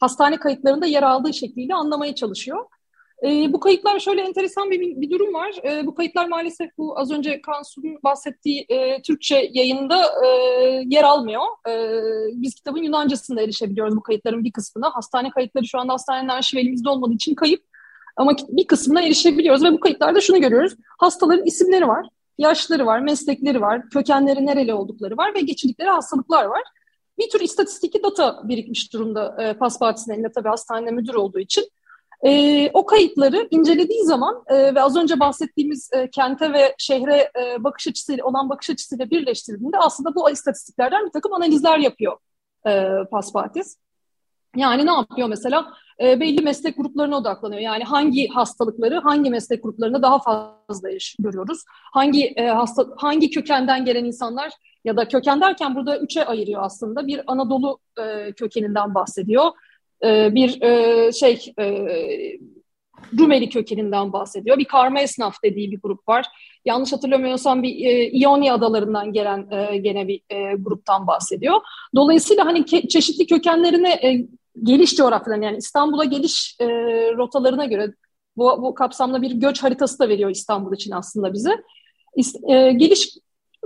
hastane 0.00 0.36
kayıtlarında 0.36 0.86
yer 0.86 1.02
aldığı 1.02 1.34
şekliyle 1.34 1.74
anlamaya 1.74 2.14
çalışıyor. 2.14 2.66
E, 3.24 3.52
bu 3.52 3.60
kayıtlar 3.60 3.98
şöyle 3.98 4.20
enteresan 4.20 4.70
bir, 4.70 4.80
bir 4.80 5.10
durum 5.10 5.34
var. 5.34 5.54
E, 5.64 5.86
bu 5.86 5.94
kayıtlar 5.94 6.28
maalesef 6.28 6.70
bu 6.78 6.98
az 6.98 7.10
önce 7.10 7.40
Kansu'nun 7.40 7.98
bahsettiği 8.04 8.66
e, 8.68 9.02
Türkçe 9.02 9.50
yayında 9.52 10.04
e, 10.24 10.28
yer 10.86 11.04
almıyor. 11.04 11.42
E, 11.68 11.72
biz 12.32 12.54
kitabın 12.54 12.82
Yunancasında 12.82 13.42
erişebiliyoruz 13.42 13.96
bu 13.96 14.02
kayıtların 14.02 14.44
bir 14.44 14.52
kısmına. 14.52 14.90
Hastane 14.94 15.30
kayıtları 15.30 15.66
şu 15.66 15.78
anda 15.78 15.92
hastanenin 15.92 16.28
arşiv 16.28 16.58
elimizde 16.58 16.88
olmadığı 16.88 17.14
için 17.14 17.34
kayıp. 17.34 17.64
Ama 18.16 18.32
bir 18.48 18.66
kısmına 18.66 19.02
erişebiliyoruz 19.02 19.64
ve 19.64 19.72
bu 19.72 19.80
kayıtlarda 19.80 20.20
şunu 20.20 20.40
görüyoruz. 20.40 20.74
Hastaların 20.98 21.46
isimleri 21.46 21.88
var, 21.88 22.06
yaşları 22.38 22.86
var, 22.86 23.00
meslekleri 23.00 23.60
var, 23.60 23.88
kökenleri 23.90 24.46
nereli 24.46 24.74
oldukları 24.74 25.16
var 25.16 25.34
ve 25.34 25.40
geçirdikleri 25.40 25.88
hastalıklar 25.88 26.44
var. 26.44 26.62
Bir 27.18 27.30
tür 27.30 27.40
istatistiki 27.40 28.02
data 28.02 28.48
birikmiş 28.48 28.92
durumda 28.92 29.36
e, 29.42 29.54
Paspartis'in 29.54 30.12
elinde 30.12 30.32
tabii 30.32 30.48
hastane 30.48 30.90
müdür 30.90 31.14
olduğu 31.14 31.38
için. 31.38 31.64
E, 32.22 32.70
o 32.70 32.86
kayıtları 32.86 33.48
incelediği 33.50 34.04
zaman 34.04 34.44
e, 34.46 34.74
ve 34.74 34.82
az 34.82 34.96
önce 34.96 35.20
bahsettiğimiz 35.20 35.90
e, 35.92 36.10
kente 36.10 36.52
ve 36.52 36.74
şehre 36.78 37.30
e, 37.38 37.64
bakış 37.64 37.86
açısıyla 37.86 38.24
olan 38.24 38.48
bakış 38.48 38.70
açısıyla 38.70 39.10
birleştirdiğinde 39.10 39.78
aslında 39.78 40.14
bu 40.14 40.30
istatistiklerden 40.30 41.06
bir 41.06 41.10
takım 41.10 41.32
analizler 41.32 41.78
yapıyor 41.78 42.16
e, 42.66 42.88
Paspartis. 43.10 43.76
Yani 44.56 44.86
ne 44.86 44.92
yapıyor 44.92 45.28
mesela? 45.28 45.72
E, 46.00 46.20
belli 46.20 46.42
meslek 46.42 46.76
gruplarına 46.76 47.16
odaklanıyor. 47.16 47.60
Yani 47.60 47.84
hangi 47.84 48.28
hastalıkları 48.28 49.00
hangi 49.00 49.30
meslek 49.30 49.62
gruplarında 49.62 50.02
daha 50.02 50.18
fazla 50.18 50.88
görüyoruz? 51.18 51.58
Hangi 51.92 52.26
e, 52.26 52.46
hasta 52.46 52.86
hangi 52.96 53.30
kökenden 53.30 53.84
gelen 53.84 54.04
insanlar 54.04 54.52
ya 54.84 54.96
da 54.96 55.08
köken 55.08 55.40
derken 55.40 55.74
burada 55.74 55.98
üçe 55.98 56.24
ayırıyor 56.24 56.62
aslında. 56.62 57.06
Bir 57.06 57.20
Anadolu 57.26 57.78
e, 57.98 58.32
kökeninden 58.32 58.94
bahsediyor. 58.94 59.50
E, 60.04 60.34
bir 60.34 60.62
e, 60.62 61.12
şey 61.12 61.52
e, 61.60 61.64
Rumeli 63.18 63.48
kökeninden 63.48 64.12
bahsediyor. 64.12 64.58
Bir 64.58 64.64
karma 64.64 65.00
esnaf 65.00 65.36
dediği 65.44 65.72
bir 65.72 65.80
grup 65.80 66.08
var. 66.08 66.26
Yanlış 66.64 66.92
hatırlamıyorsam 66.92 67.62
bir 67.62 67.74
İonya 68.12 68.54
adalarından 68.54 69.12
gelen 69.12 69.48
e, 69.50 69.76
gene 69.76 70.08
bir 70.08 70.20
gruptan 70.58 71.06
bahsediyor. 71.06 71.60
Dolayısıyla 71.94 72.46
hani 72.46 72.66
çeşitli 72.88 73.26
kökenlerine 73.26 74.26
geliş 74.62 74.96
coğrafyadan 74.96 75.42
yani 75.42 75.56
İstanbul'a 75.56 76.04
geliş 76.04 76.56
rotalarına 77.16 77.64
göre 77.64 77.92
bu, 78.36 78.62
bu 78.62 78.74
kapsamda 78.74 79.22
bir 79.22 79.30
göç 79.30 79.62
haritası 79.62 79.98
da 79.98 80.08
veriyor 80.08 80.30
İstanbul 80.30 80.74
için 80.74 80.90
aslında 80.90 81.32
bize. 81.32 81.50
E, 82.48 82.72
geliş 82.72 83.16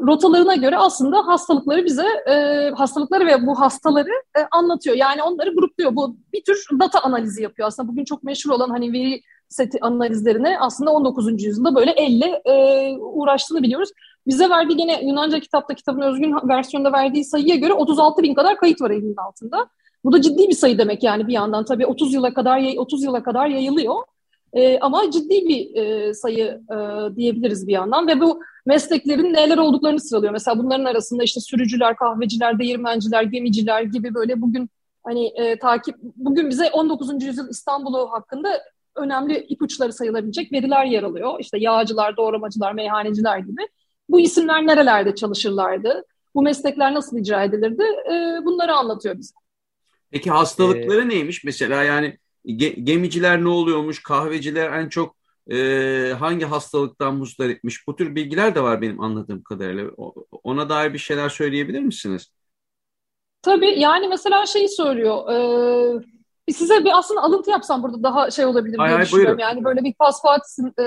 rotalarına 0.06 0.54
göre 0.54 0.76
aslında 0.76 1.26
hastalıkları 1.26 1.84
bize 1.84 2.06
e, 2.30 2.70
hastalıkları 2.70 3.26
ve 3.26 3.46
bu 3.46 3.60
hastaları 3.60 4.10
e, 4.38 4.40
anlatıyor. 4.50 4.96
Yani 4.96 5.22
onları 5.22 5.54
grupluyor. 5.54 5.96
Bu 5.96 6.16
bir 6.32 6.44
tür 6.44 6.66
data 6.80 7.00
analizi 7.00 7.42
yapıyor. 7.42 7.68
Aslında 7.68 7.88
bugün 7.88 8.04
çok 8.04 8.22
meşhur 8.22 8.50
olan 8.50 8.70
hani 8.70 8.92
veri 8.92 9.20
seti 9.48 9.80
analizlerine 9.80 10.58
aslında 10.60 10.90
19. 10.90 11.44
yüzyılda 11.44 11.74
böyle 11.74 11.90
elle 11.90 12.42
e, 12.44 12.96
uğraştığını 12.96 13.62
biliyoruz. 13.62 13.90
Bize 14.26 14.50
verdiği 14.50 14.76
gene 14.76 15.04
Yunanca 15.04 15.40
kitapta 15.40 15.74
kitabın 15.74 16.00
özgün 16.00 16.34
versiyonda 16.48 16.92
verdiği 16.92 17.24
sayıya 17.24 17.56
göre 17.56 17.72
36 17.72 18.22
bin 18.22 18.34
kadar 18.34 18.56
kayıt 18.56 18.80
var 18.80 18.90
elinin 18.90 19.16
altında. 19.16 19.66
Bu 20.04 20.12
da 20.12 20.22
ciddi 20.22 20.48
bir 20.48 20.54
sayı 20.54 20.78
demek 20.78 21.02
yani 21.02 21.26
bir 21.28 21.32
yandan 21.32 21.64
tabii 21.64 21.86
30 21.86 22.14
yıla 22.14 22.34
kadar 22.34 22.76
30 22.76 23.04
yıla 23.04 23.22
kadar 23.22 23.46
yayılıyor. 23.46 23.94
E, 24.52 24.78
ama 24.78 25.10
ciddi 25.10 25.48
bir 25.48 25.74
e, 25.74 26.14
sayı 26.14 26.60
e, 26.70 26.76
diyebiliriz 27.16 27.68
bir 27.68 27.72
yandan 27.72 28.06
ve 28.08 28.20
bu 28.20 28.40
mesleklerin 28.68 29.34
neler 29.34 29.58
olduklarını 29.58 30.00
sıralıyor. 30.00 30.32
Mesela 30.32 30.58
bunların 30.58 30.84
arasında 30.84 31.22
işte 31.22 31.40
sürücüler, 31.40 31.96
kahveciler, 31.96 32.58
değirmenciler, 32.58 33.22
gemiciler 33.22 33.82
gibi 33.82 34.14
böyle 34.14 34.40
bugün 34.40 34.70
hani 35.04 35.26
e, 35.26 35.58
takip 35.58 35.96
bugün 36.00 36.50
bize 36.50 36.70
19. 36.70 37.24
yüzyıl 37.24 37.48
İstanbul'u 37.48 38.12
hakkında 38.12 38.62
önemli 38.96 39.38
ipuçları 39.38 39.92
sayılabilecek 39.92 40.52
veriler 40.52 40.84
yer 40.84 41.02
alıyor. 41.02 41.40
İşte 41.40 41.58
yağcılar, 41.58 42.16
doğramacılar, 42.16 42.72
meyhaneciler 42.72 43.38
gibi. 43.38 43.68
Bu 44.08 44.20
isimler 44.20 44.66
nerelerde 44.66 45.14
çalışırlardı? 45.14 46.04
Bu 46.34 46.42
meslekler 46.42 46.94
nasıl 46.94 47.18
icra 47.18 47.44
edilirdi? 47.44 47.82
E, 47.82 48.44
bunları 48.44 48.74
anlatıyor 48.74 49.18
bize. 49.18 49.34
Peki 50.10 50.30
hastalıkları 50.30 51.02
ee, 51.02 51.08
neymiş 51.08 51.44
mesela 51.44 51.82
yani 51.82 52.18
ge, 52.46 52.68
gemiciler 52.68 53.44
ne 53.44 53.48
oluyormuş, 53.48 54.02
kahveciler 54.02 54.72
en 54.72 54.88
çok 54.88 55.17
e, 55.52 56.12
hangi 56.18 56.44
hastalıktan 56.44 57.14
muzdaripmiş 57.14 57.86
bu 57.86 57.96
tür 57.96 58.14
bilgiler 58.14 58.54
de 58.54 58.62
var 58.62 58.80
benim 58.80 59.00
anladığım 59.00 59.42
kadarıyla. 59.42 59.90
Ona 60.42 60.68
dair 60.68 60.92
bir 60.92 60.98
şeyler 60.98 61.28
söyleyebilir 61.28 61.80
misiniz? 61.80 62.32
Tabii 63.42 63.80
yani 63.80 64.08
mesela 64.08 64.46
şeyi 64.46 64.68
söylüyor. 64.68 65.30
E, 66.46 66.52
size 66.52 66.84
bir 66.84 66.98
aslında 66.98 67.20
alıntı 67.20 67.50
yapsam 67.50 67.82
burada 67.82 68.02
daha 68.02 68.30
şey 68.30 68.44
olabilir 68.44 68.78
diye 68.88 69.00
düşünüyorum. 69.00 69.38
Yani 69.38 69.64
böyle 69.64 69.84
bir 69.84 69.94
paspat 69.94 70.42
e, 70.78 70.82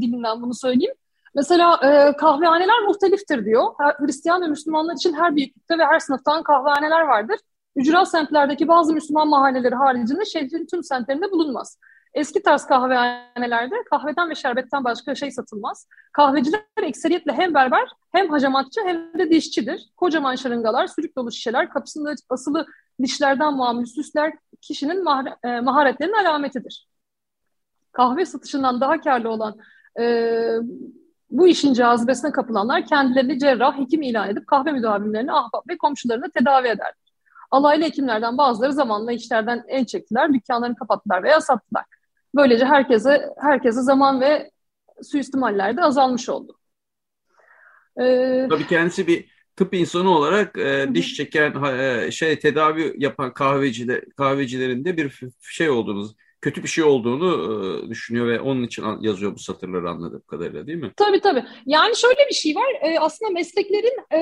dilinden 0.00 0.42
bunu 0.42 0.54
söyleyeyim. 0.54 0.94
Mesela 1.34 1.74
e, 1.74 2.16
kahvehaneler 2.16 2.82
muhteliftir 2.82 3.44
diyor. 3.44 3.64
Her, 3.78 4.06
Hristiyan 4.06 4.42
ve 4.42 4.46
Müslümanlar 4.46 4.94
için 4.94 5.14
her 5.14 5.36
büyüklükte 5.36 5.78
ve 5.78 5.84
her 5.84 5.98
sınıftan 5.98 6.42
kahvehaneler 6.42 7.02
vardır. 7.02 7.36
Ücra 7.76 8.06
semtlerdeki 8.06 8.68
bazı 8.68 8.94
Müslüman 8.94 9.28
mahalleleri 9.28 9.74
haricinde 9.74 10.24
şehrin 10.24 10.66
tüm 10.66 10.84
semtlerinde 10.84 11.30
bulunmaz. 11.30 11.78
Eski 12.14 12.42
tarz 12.42 12.66
kahvehanelerde 12.66 13.74
kahveden 13.90 14.30
ve 14.30 14.34
şerbetten 14.34 14.84
başka 14.84 15.14
şey 15.14 15.30
satılmaz. 15.30 15.86
Kahveciler 16.12 16.62
ekseriyetle 16.82 17.32
hem 17.32 17.54
berber 17.54 17.88
hem 18.12 18.28
hacamatçı 18.28 18.80
hem 18.84 19.18
de 19.18 19.30
dişçidir. 19.30 19.90
Kocaman 19.96 20.34
şırıngalar, 20.34 20.86
sürük 20.86 21.16
dolu 21.16 21.32
şişeler, 21.32 21.70
kapısında 21.70 22.14
asılı 22.28 22.66
dişlerden 23.02 23.54
muamül 23.54 23.86
süsler 23.86 24.32
kişinin 24.60 25.04
e, 25.44 25.60
maharetlerinin 25.60 26.24
alametidir. 26.24 26.88
Kahve 27.92 28.26
satışından 28.26 28.80
daha 28.80 29.00
karlı 29.00 29.30
olan 29.30 29.56
e, 30.00 30.04
bu 31.30 31.46
işin 31.46 31.72
cazibesine 31.72 32.32
kapılanlar 32.32 32.86
kendilerini 32.86 33.38
cerrah, 33.38 33.78
hekim 33.78 34.02
ilan 34.02 34.28
edip 34.28 34.46
kahve 34.46 34.72
müdavimlerini, 34.72 35.32
ahbap 35.32 35.68
ve 35.68 35.78
komşularını 35.78 36.30
tedavi 36.30 36.68
eder. 36.68 36.92
Alaylı 37.50 37.84
hekimlerden 37.84 38.38
bazıları 38.38 38.72
zamanla 38.72 39.12
işlerden 39.12 39.64
el 39.68 39.86
çektiler, 39.86 40.32
dükkanlarını 40.32 40.76
kapattılar 40.76 41.22
veya 41.22 41.40
sattılar. 41.40 41.84
Böylece 42.34 42.64
herkese 42.64 43.28
herkese 43.40 43.82
zaman 43.82 44.20
ve 44.20 44.50
suistimaller 45.02 45.76
de 45.76 45.82
azalmış 45.82 46.28
oldu. 46.28 46.56
Ee, 48.00 48.46
Tabii 48.50 48.66
kendisi 48.66 49.06
bir 49.06 49.30
tıp 49.56 49.74
insanı 49.74 50.10
olarak 50.10 50.58
e, 50.58 50.88
diş 50.94 51.14
çeken 51.14 51.64
e, 51.64 52.10
şey 52.10 52.38
tedavi 52.38 52.94
yapan 52.98 53.34
kahveciler 53.34 54.04
kahvecilerin 54.16 54.84
de 54.84 54.96
bir 54.96 55.20
şey 55.40 55.70
olduğunu 55.70 56.08
kötü 56.40 56.62
bir 56.62 56.68
şey 56.68 56.84
olduğunu 56.84 57.84
e, 57.86 57.88
düşünüyor 57.88 58.26
ve 58.28 58.40
onun 58.40 58.62
için 58.62 58.84
yazıyor 59.00 59.34
bu 59.34 59.38
satırları 59.38 59.90
anladığım 59.90 60.22
kadarıyla 60.26 60.66
değil 60.66 60.78
mi? 60.78 60.92
Tabii 60.96 61.20
tabii. 61.20 61.44
Yani 61.66 61.96
şöyle 61.96 62.28
bir 62.28 62.34
şey 62.34 62.54
var. 62.54 62.74
E, 62.82 62.98
aslında 63.00 63.30
mesleklerin 63.30 63.96
e, 64.12 64.20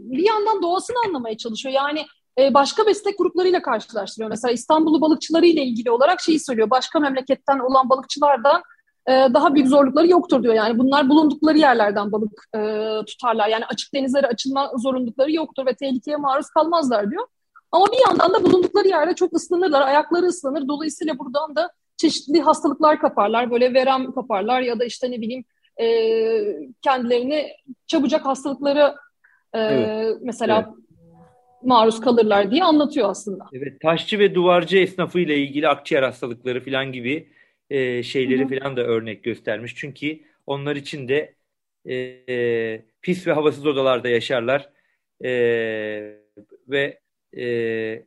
bir 0.00 0.26
yandan 0.26 0.62
doğasını 0.62 0.96
anlamaya 1.06 1.36
çalışıyor. 1.36 1.74
Yani 1.74 2.06
e, 2.38 2.54
başka 2.54 2.84
meslek 2.84 3.18
gruplarıyla 3.18 3.62
karşılaştırıyor. 3.62 4.30
Mesela 4.30 4.52
İstanbullu 4.52 5.00
balıkçıları 5.00 5.46
ile 5.46 5.62
ilgili 5.62 5.90
olarak 5.90 6.20
şeyi 6.20 6.40
söylüyor. 6.40 6.70
Başka 6.70 7.00
memleketten 7.00 7.58
olan 7.58 7.88
balıkçılardan 7.88 8.62
e, 9.08 9.12
daha 9.12 9.54
büyük 9.54 9.68
zorlukları 9.68 10.08
yoktur 10.08 10.42
diyor. 10.42 10.54
Yani 10.54 10.78
bunlar 10.78 11.08
bulundukları 11.08 11.58
yerlerden 11.58 12.12
balık 12.12 12.48
e, 12.54 12.60
tutarlar. 13.06 13.48
Yani 13.48 13.66
açık 13.66 13.94
denizlere 13.94 14.26
açılma 14.26 14.72
zorunlulukları 14.76 15.32
yoktur 15.32 15.66
ve 15.66 15.74
tehlikeye 15.74 16.16
maruz 16.16 16.46
kalmazlar 16.50 17.10
diyor. 17.10 17.26
Ama 17.72 17.86
bir 17.86 18.08
yandan 18.08 18.34
da 18.34 18.44
bulundukları 18.44 18.88
yerde 18.88 19.14
çok 19.14 19.34
ıslanırlar, 19.34 19.82
ayakları 19.82 20.26
ıslanır. 20.26 20.68
Dolayısıyla 20.68 21.18
buradan 21.18 21.56
da 21.56 21.70
çeşitli 21.96 22.40
hastalıklar 22.40 23.00
kaparlar, 23.00 23.50
böyle 23.50 23.74
verem 23.74 24.12
kaparlar 24.12 24.60
ya 24.60 24.78
da 24.78 24.84
işte 24.84 25.10
ne 25.10 25.20
bileyim 25.20 25.44
e, 25.80 25.86
kendilerini 26.82 27.48
çabucak 27.86 28.26
hastalıkları 28.26 28.94
e, 29.52 29.58
evet. 29.58 30.16
mesela 30.22 30.64
evet 30.66 30.85
maruz 31.62 32.00
kalırlar 32.00 32.50
diye 32.50 32.64
anlatıyor 32.64 33.10
aslında. 33.10 33.46
Evet, 33.52 33.80
taşçı 33.80 34.18
ve 34.18 34.34
duvarcı 34.34 34.78
esnafı 34.78 35.20
ile 35.20 35.36
ilgili 35.38 35.68
akciğer 35.68 36.02
hastalıkları 36.02 36.64
falan 36.64 36.92
gibi 36.92 37.28
e, 37.70 38.02
şeyleri 38.02 38.50
Hı-hı. 38.50 38.58
falan 38.58 38.76
da 38.76 38.82
örnek 38.82 39.24
göstermiş. 39.24 39.74
Çünkü 39.76 40.20
onlar 40.46 40.76
için 40.76 41.08
de 41.08 41.34
e, 41.84 41.94
e, 42.28 42.82
pis 43.02 43.26
ve 43.26 43.32
havasız 43.32 43.66
odalarda 43.66 44.08
yaşarlar 44.08 44.70
e, 45.24 45.30
ve 46.68 47.00
e, 47.38 48.06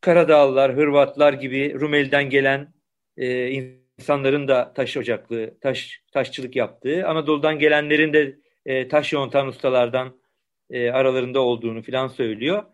Karadağlılar, 0.00 0.76
Hırvatlar 0.76 1.32
gibi 1.32 1.80
Rumeli'den 1.80 2.30
gelen 2.30 2.74
e, 3.16 3.50
insanların 3.50 4.48
da 4.48 4.72
taş 4.72 4.96
ocaklı, 4.96 5.58
taş 5.60 6.02
taşçılık 6.12 6.56
yaptığı, 6.56 7.06
Anadolu'dan 7.06 7.58
gelenlerin 7.58 8.12
de 8.12 8.38
e, 8.66 8.88
taş 8.88 9.12
yontan 9.12 9.46
ustalardan 9.46 10.23
e, 10.70 10.90
aralarında 10.90 11.40
olduğunu 11.40 11.82
filan 11.82 12.08
söylüyor. 12.08 12.64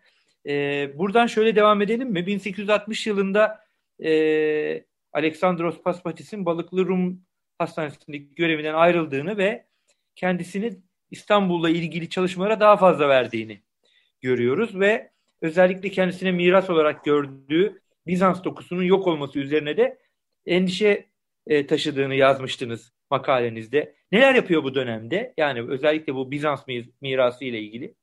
E, 0.47 0.52
buradan 0.99 1.26
şöyle 1.26 1.56
devam 1.56 1.82
edelim 1.82 2.11
mi? 2.11 2.26
1860 2.26 3.06
yılında 3.06 3.61
e, 4.04 4.85
Alexandros 5.12 5.82
Paspatis'in 5.82 6.47
Balıklı 6.47 6.87
Rum 6.87 7.20
Hastanesi'ndeki 7.59 8.35
görevinden 8.35 8.75
ayrıldığını 8.75 9.38
ve 9.38 9.66
kendisini 10.16 10.73
İstanbul'la 11.11 11.70
ilgili 11.70 12.09
çalışmalara 12.09 12.61
daha 12.61 12.76
fazla 12.76 13.09
verdiğini 13.09 13.62
görüyoruz 14.20 14.80
ve 14.80 15.11
özellikle 15.42 15.90
kendisine 15.90 16.32
miras 16.32 16.70
olarak 16.70 17.04
gördüğü 17.04 17.82
Bizans 18.06 18.44
dokusunun 18.44 18.82
yok 18.82 19.06
olması 19.06 19.38
üzerine 19.38 19.76
de 19.76 19.99
endişe 20.47 21.06
e, 21.47 21.66
taşıdığını 21.66 22.14
yazmıştınız 22.14 22.92
makalenizde. 23.10 23.94
Neler 24.12 24.34
yapıyor 24.34 24.64
bu 24.64 24.74
dönemde? 24.74 25.34
Yani 25.38 25.62
özellikle 25.68 26.14
bu 26.14 26.30
Bizans 26.30 26.60
mirası 27.00 27.44
ile 27.44 27.60
ilgili. 27.60 27.94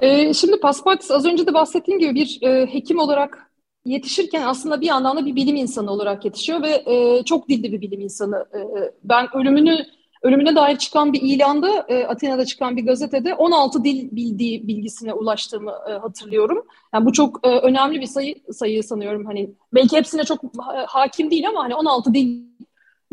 E, 0.00 0.34
şimdi 0.34 0.60
Paspartis 0.60 1.10
az 1.10 1.26
önce 1.26 1.46
de 1.46 1.54
bahsettiğim 1.54 2.00
gibi 2.00 2.14
bir 2.14 2.38
e, 2.42 2.66
hekim 2.66 2.98
olarak 2.98 3.52
yetişirken 3.84 4.42
aslında 4.42 4.80
bir 4.80 4.86
yandan 4.86 5.16
da 5.16 5.26
bir 5.26 5.36
bilim 5.36 5.56
insanı 5.56 5.90
olarak 5.90 6.24
yetişiyor 6.24 6.62
ve 6.62 6.82
e, 6.86 7.24
çok 7.24 7.48
dilli 7.48 7.72
bir 7.72 7.80
bilim 7.80 8.00
insanı. 8.00 8.46
E, 8.54 8.60
ben 9.04 9.36
ölümünü 9.36 9.86
ölümüne 10.22 10.56
dair 10.56 10.76
çıkan 10.76 11.12
bir 11.12 11.22
ilanda 11.22 11.86
e, 11.88 12.04
Atina'da 12.04 12.44
çıkan 12.44 12.76
bir 12.76 12.86
gazetede 12.86 13.34
16 13.34 13.84
dil 13.84 14.08
bildiği 14.16 14.68
bilgisine 14.68 15.12
ulaştığımı 15.12 15.72
e, 15.88 15.92
hatırlıyorum. 15.92 16.66
Yani 16.94 17.06
bu 17.06 17.12
çok 17.12 17.46
e, 17.46 17.48
önemli 17.48 18.00
bir 18.00 18.06
sayı 18.06 18.34
sayı 18.52 18.82
sanıyorum. 18.82 19.26
Hani 19.26 19.50
belki 19.74 19.96
hepsine 19.96 20.24
çok 20.24 20.40
ha, 20.58 20.84
hakim 20.88 21.30
değil 21.30 21.48
ama 21.48 21.64
hani 21.64 21.74
16 21.74 22.14
dille 22.14 22.52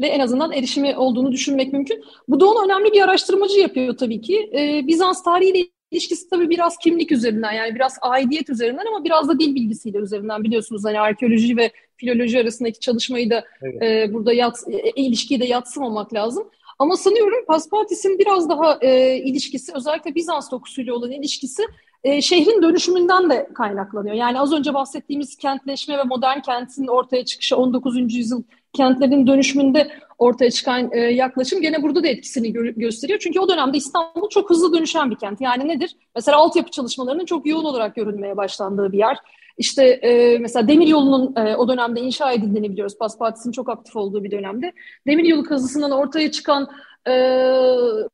en 0.08 0.20
azından 0.20 0.52
erişimi 0.52 0.98
olduğunu 0.98 1.32
düşünmek 1.32 1.74
mümkün. 1.74 2.04
Bu 2.28 2.40
da 2.40 2.50
onu 2.50 2.66
önemli 2.66 2.94
bir 2.94 3.02
araştırmacı 3.02 3.60
yapıyor 3.60 3.98
tabii 3.98 4.22
ki. 4.22 4.50
E, 4.54 4.88
Bizans 4.88 5.24
tarihiyle 5.24 5.68
ilişkisi 5.92 6.30
tabii 6.30 6.50
biraz 6.50 6.78
kimlik 6.78 7.12
üzerinden 7.12 7.52
yani 7.52 7.76
biraz 7.76 7.98
aidiyet 8.02 8.50
üzerinden 8.50 8.86
ama 8.86 9.04
biraz 9.04 9.30
da 9.30 9.40
dil 9.40 9.56
bilgisiyle 9.56 9.98
üzerinden 9.98 10.44
biliyorsunuz 10.44 10.86
hani 10.86 11.00
arkeoloji 11.00 11.58
ve 11.58 11.72
filoloji 11.98 12.40
arasındaki 12.40 12.80
çalışmayı 12.80 13.30
da 13.30 13.44
evet. 13.62 13.82
e, 13.84 14.14
burada 14.14 14.34
yat, 14.34 14.64
e, 14.68 14.90
ilişkiyi 14.90 15.40
de 15.40 15.46
yatsımamak 15.46 16.14
lazım. 16.14 16.50
Ama 16.80 16.98
sanıyorum 16.98 17.46
Paspatis'in 17.48 18.20
biraz 18.20 18.50
daha 18.50 18.78
e, 18.82 19.18
ilişkisi 19.18 19.74
özellikle 19.76 20.16
Bizans 20.16 20.52
dokusuyla 20.52 20.94
olan 20.94 21.12
ilişkisi 21.12 21.64
e, 22.04 22.22
şehrin 22.22 22.62
dönüşümünden 22.62 23.30
de 23.30 23.50
kaynaklanıyor. 23.56 24.16
Yani 24.16 24.40
az 24.40 24.54
önce 24.54 24.74
bahsettiğimiz 24.74 25.36
kentleşme 25.36 25.98
ve 25.98 26.04
modern 26.04 26.40
kentin 26.40 26.88
ortaya 26.88 27.26
çıkışı 27.26 27.58
19. 27.58 28.16
yüzyıl 28.16 28.44
kentlerin 28.74 29.28
dönüşümünde 29.28 29.92
ortaya 30.18 30.52
çıkan 30.52 30.90
e, 30.92 31.00
yaklaşım 31.00 31.62
gene 31.62 31.84
burada 31.84 32.04
da 32.04 32.08
etkisini 32.08 32.48
gö- 32.48 32.80
gösteriyor. 32.80 33.20
Çünkü 33.20 33.40
o 33.40 33.50
dönemde 33.50 33.78
İstanbul 33.78 34.30
çok 34.30 34.50
hızlı 34.50 34.74
dönüşen 34.74 35.12
bir 35.12 35.16
kent. 35.16 35.42
Yani 35.42 35.68
nedir? 35.68 35.96
Mesela 36.16 36.38
altyapı 36.38 36.72
çalışmalarının 36.72 37.26
çok 37.26 37.46
yoğun 37.46 37.66
olarak 37.66 37.96
görülmeye 37.96 38.38
başlandığı 38.38 38.92
bir 38.92 38.98
yer. 38.98 39.18
İşte 39.58 39.86
e, 39.86 40.38
mesela 40.38 40.68
demiryolunun 40.68 41.36
e, 41.36 41.56
o 41.56 41.68
dönemde 41.68 42.02
inşa 42.02 42.32
edildiğini 42.32 42.70
biliyoruz. 42.70 42.98
Paspatis'in 42.98 43.52
çok 43.52 43.70
aktif 43.70 43.96
olduğu 43.96 44.24
bir 44.24 44.32
dönemde. 44.32 44.74
Demiryolu 45.08 45.44
kazısından 45.44 45.92
ortaya 45.92 46.32
çıkan 46.32 46.70
e, 47.08 47.14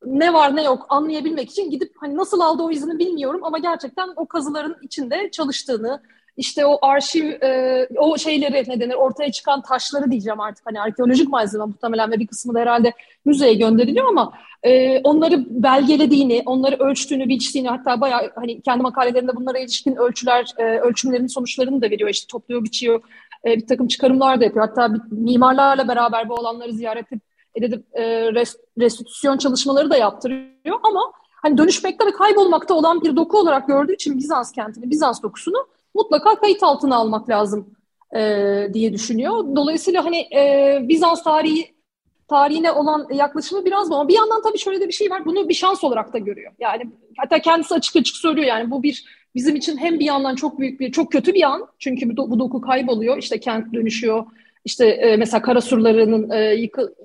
ne 0.06 0.34
var 0.34 0.56
ne 0.56 0.64
yok 0.64 0.86
anlayabilmek 0.90 1.50
için 1.50 1.70
gidip 1.70 1.94
hani 2.00 2.18
nasıl 2.18 2.40
aldı 2.40 2.64
o 2.64 2.72
izini 2.72 3.00
bilmiyorum 3.00 3.42
ama 3.44 3.58
gerçekten 3.58 4.10
o 4.16 4.28
kazıların 4.28 4.76
içinde 4.82 5.30
çalıştığını, 5.32 6.02
işte 6.38 6.66
o 6.66 6.80
arşiv, 6.82 7.26
e, 7.26 7.88
o 7.98 8.18
şeyleri 8.18 8.70
ne 8.70 8.80
denir 8.80 8.94
ortaya 8.94 9.32
çıkan 9.32 9.62
taşları 9.62 10.12
diyeceğim 10.12 10.40
artık 10.40 10.66
hani 10.66 10.82
arkeolojik 10.82 11.30
malzeme 11.30 11.66
muhtemelen 11.66 12.12
ve 12.12 12.20
bir 12.20 12.28
kısmı 12.28 12.54
da 12.54 12.60
herhalde 12.60 12.94
müzeye 13.26 13.54
gönderiliyor 13.54 14.08
ama 14.08 14.34
e, 14.64 15.00
onları 15.00 15.46
belgelediğini, 15.50 16.44
onları 16.46 16.76
ölçtüğünü, 16.76 17.30
biçtiğini 17.30 17.70
hatta 17.70 18.02
bayağı 18.02 18.32
hani 18.36 18.62
kendi 18.62 18.82
makalelerinde 18.82 19.36
bunlara 19.36 19.60
ilişkin 19.60 19.96
ölçüler, 19.96 20.54
e, 20.58 20.64
ölçümlerin 20.64 21.28
sonuçlarını 21.28 21.82
da 21.82 21.90
veriyor 21.90 22.10
işte 22.10 22.28
topluyor, 22.32 22.64
biçiyor, 22.64 23.02
e, 23.46 23.56
bir 23.58 23.68
takım 23.68 23.88
çıkarımlar 23.88 24.40
da 24.40 24.44
yapıyor. 24.44 24.68
Hatta 24.68 24.96
mimarlarla 25.12 25.88
beraber 25.88 26.30
bu 26.30 26.36
alanları 26.40 26.74
ziyaret 26.74 27.06
edip 27.56 27.86
e, 27.94 28.04
rest, 28.34 28.60
restitüsyon 28.80 29.38
çalışmaları 29.38 29.90
da 29.90 29.98
yaptırıyor 29.98 30.80
ama 30.84 31.12
hani 31.42 31.58
dönüşmekte 31.58 32.06
ve 32.06 32.12
kaybolmakta 32.12 32.74
olan 32.74 33.02
bir 33.02 33.16
doku 33.16 33.40
olarak 33.40 33.68
gördüğü 33.68 33.94
için 33.94 34.18
Bizans 34.18 34.52
kentini, 34.52 34.90
Bizans 34.90 35.24
dokusunu 35.24 35.68
mutlaka 35.96 36.36
kayıt 36.36 36.64
altına 36.64 36.96
almak 36.96 37.30
lazım 37.30 37.76
e, 38.16 38.20
diye 38.74 38.94
düşünüyor. 38.94 39.56
Dolayısıyla 39.56 40.06
hani 40.06 40.18
e, 40.18 40.80
Bizans 40.82 41.24
tarihi 41.24 41.76
tarihine 42.28 42.72
olan 42.72 43.08
yaklaşımı 43.14 43.66
biraz 43.66 43.90
bu. 43.90 43.96
Ama 43.96 44.08
bir 44.08 44.14
yandan 44.14 44.42
tabii 44.42 44.58
şöyle 44.58 44.82
de 44.82 44.88
bir 44.88 44.94
şey 44.94 45.10
var. 45.10 45.26
Bunu 45.26 45.50
bir 45.50 45.54
şans 45.54 45.84
olarak 45.84 46.14
da 46.14 46.18
görüyor. 46.18 46.52
Yani 46.60 46.84
hatta 47.18 47.40
kendisi 47.40 47.76
açık 47.76 47.96
açık 47.96 48.16
söylüyor 48.16 48.48
yani 48.48 48.72
bu 48.72 48.84
bir 48.84 49.06
bizim 49.36 49.56
için 49.56 49.78
hem 49.78 50.00
bir 50.00 50.06
yandan 50.06 50.36
çok 50.36 50.60
büyük 50.60 50.80
bir 50.80 50.92
çok 50.92 51.12
kötü 51.12 51.34
bir 51.34 51.44
an. 51.44 51.68
Çünkü 51.80 52.18
bu, 52.18 52.32
bu 52.32 52.40
doku 52.40 52.62
kayboluyor. 52.62 53.18
İşte 53.18 53.40
kent 53.40 53.74
dönüşüyor. 53.74 54.26
İşte 54.66 54.88
e, 54.88 55.18
mesela 55.18 55.42
Karasurlarının 55.42 56.30
e, 56.30 56.56
yıkı, 56.56 56.96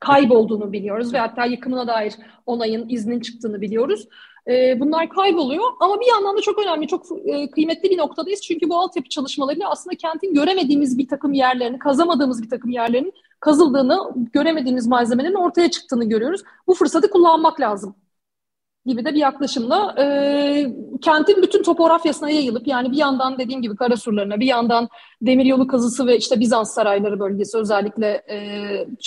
kaybolduğunu 0.00 0.72
biliyoruz 0.72 1.14
ve 1.14 1.18
hatta 1.18 1.44
yıkımına 1.44 1.86
dair 1.86 2.14
onayın, 2.46 2.88
iznin 2.88 3.20
çıktığını 3.20 3.60
biliyoruz. 3.60 4.08
E, 4.50 4.80
bunlar 4.80 5.08
kayboluyor 5.08 5.64
ama 5.80 6.00
bir 6.00 6.06
yandan 6.06 6.36
da 6.36 6.40
çok 6.40 6.58
önemli, 6.58 6.86
çok 6.86 7.06
e, 7.24 7.50
kıymetli 7.50 7.90
bir 7.90 7.98
noktadayız. 7.98 8.40
Çünkü 8.40 8.68
bu 8.68 8.78
altyapı 8.78 9.08
çalışmalarıyla 9.08 9.70
aslında 9.70 9.96
kentin 9.96 10.34
göremediğimiz 10.34 10.98
bir 10.98 11.08
takım 11.08 11.32
yerlerini, 11.32 11.78
kazamadığımız 11.78 12.42
bir 12.42 12.50
takım 12.50 12.70
yerlerin 12.70 13.12
kazıldığını, 13.40 14.14
göremediğimiz 14.32 14.86
malzemelerin 14.86 15.34
ortaya 15.34 15.70
çıktığını 15.70 16.04
görüyoruz. 16.04 16.42
Bu 16.66 16.74
fırsatı 16.74 17.10
kullanmak 17.10 17.60
lazım 17.60 17.94
gibi 18.86 19.04
de 19.04 19.14
bir 19.14 19.18
yaklaşımla 19.18 19.94
e, 19.98 20.66
kentin 21.00 21.42
bütün 21.42 21.62
topografyasına 21.62 22.30
yayılıp 22.30 22.66
yani 22.66 22.92
bir 22.92 22.96
yandan 22.96 23.38
dediğim 23.38 23.62
gibi 23.62 23.76
Karasurlarına 23.76 24.40
bir 24.40 24.46
yandan 24.46 24.88
demiryolu 25.22 25.66
kazısı 25.66 26.06
ve 26.06 26.16
işte 26.16 26.40
Bizans 26.40 26.74
sarayları 26.74 27.20
bölgesi 27.20 27.58
özellikle 27.58 28.22
e, 28.30 28.36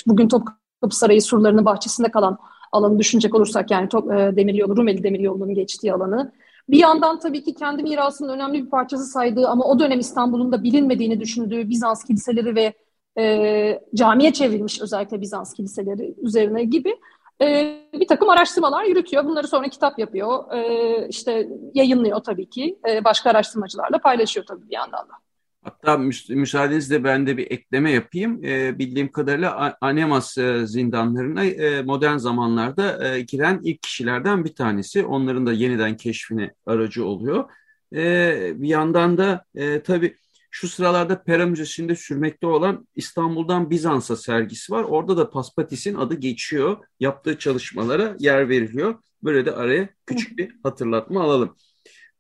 bugün 0.08 0.28
Topkapı 0.28 0.96
Sarayı 0.96 1.22
surlarının 1.22 1.66
bahçesinde 1.66 2.12
kalan 2.12 2.38
alanı 2.74 3.00
düşünecek 3.00 3.36
olursak 3.36 3.72
yani 3.72 3.86
e, 3.86 4.36
demiryolu 4.36 4.78
Rumeli 4.78 5.04
demiryolunun 5.04 5.54
geçtiği 5.54 5.94
alanı 5.94 6.32
bir 6.70 6.80
yandan 6.80 7.20
tabii 7.20 7.44
ki 7.44 7.56
kendi 7.56 7.84
mirasının 7.84 8.30
önemli 8.30 8.66
bir 8.66 8.70
parçası 8.70 9.06
saydığı 9.06 9.48
ama 9.48 9.66
o 9.66 9.80
dönem 9.80 10.00
İstanbul'un 10.00 10.52
da 10.52 10.64
bilinmediğini 10.64 11.20
düşündüğü 11.20 11.70
Bizans 11.70 12.04
kiliseleri 12.04 12.56
ve 12.56 12.74
e, 13.18 13.82
camiye 13.96 14.34
çevrilmiş 14.34 14.82
özellikle 14.82 15.22
Bizans 15.22 15.54
kiliseleri 15.54 16.16
üzerine 16.22 16.64
gibi 16.64 16.96
e, 17.42 17.78
bir 17.94 18.08
takım 18.08 18.30
araştırmalar 18.30 18.84
yürütüyor. 18.84 19.26
Bunları 19.26 19.48
sonra 19.48 19.70
kitap 19.70 20.00
yapıyor, 20.00 20.54
e, 20.54 21.08
işte 21.08 21.50
yayınlıyor 21.74 22.20
tabii 22.20 22.50
ki. 22.50 22.80
E, 22.90 23.04
başka 23.04 23.30
araştırmacılarla 23.30 23.98
paylaşıyor 24.00 24.46
tabii 24.46 24.70
bir 24.70 24.76
yandan 24.76 25.00
da. 25.10 25.23
Hatta 25.64 25.98
müs 25.98 26.30
müsaadenizle 26.30 27.04
ben 27.04 27.28
de 27.28 27.38
bir 27.38 27.52
ekleme 27.52 27.92
yapayım. 27.92 28.46
E, 28.46 28.80
bildiğim 28.80 29.12
kadarıyla 29.12 29.78
Anemas 29.82 30.38
e, 30.38 30.68
zindanlarına 30.68 31.46
e, 31.46 31.82
modern 31.82 32.18
zamanlarda 32.18 33.08
e, 33.08 33.22
giren 33.22 33.60
ilk 33.64 33.84
kişilerden 33.84 34.46
bir 34.46 34.56
tanesi. 34.56 35.06
Onların 35.06 35.46
da 35.46 35.54
yeniden 35.54 35.98
keşfine 35.98 36.54
aracı 36.66 37.06
oluyor. 37.06 37.50
E, 37.96 38.54
bir 38.56 38.68
yandan 38.68 39.18
da 39.18 39.46
e, 39.56 39.84
tabii 39.84 40.16
şu 40.52 40.68
sıralarda 40.68 41.24
Pera 41.24 41.46
Müzesi'nde 41.46 41.96
sürmekte 41.96 42.48
olan 42.48 42.88
İstanbul'dan 42.96 43.70
Bizans'a 43.70 44.16
sergisi 44.16 44.74
var. 44.74 44.84
Orada 44.84 45.18
da 45.18 45.30
Paspatis'in 45.30 45.96
adı 45.96 46.16
geçiyor. 46.16 46.78
Yaptığı 47.00 47.40
çalışmalara 47.40 48.16
yer 48.20 48.50
veriliyor. 48.50 48.96
Böyle 49.24 49.46
de 49.46 49.52
araya 49.52 49.90
küçük 50.06 50.38
bir 50.38 50.56
hatırlatma 50.64 51.22
alalım. 51.22 51.56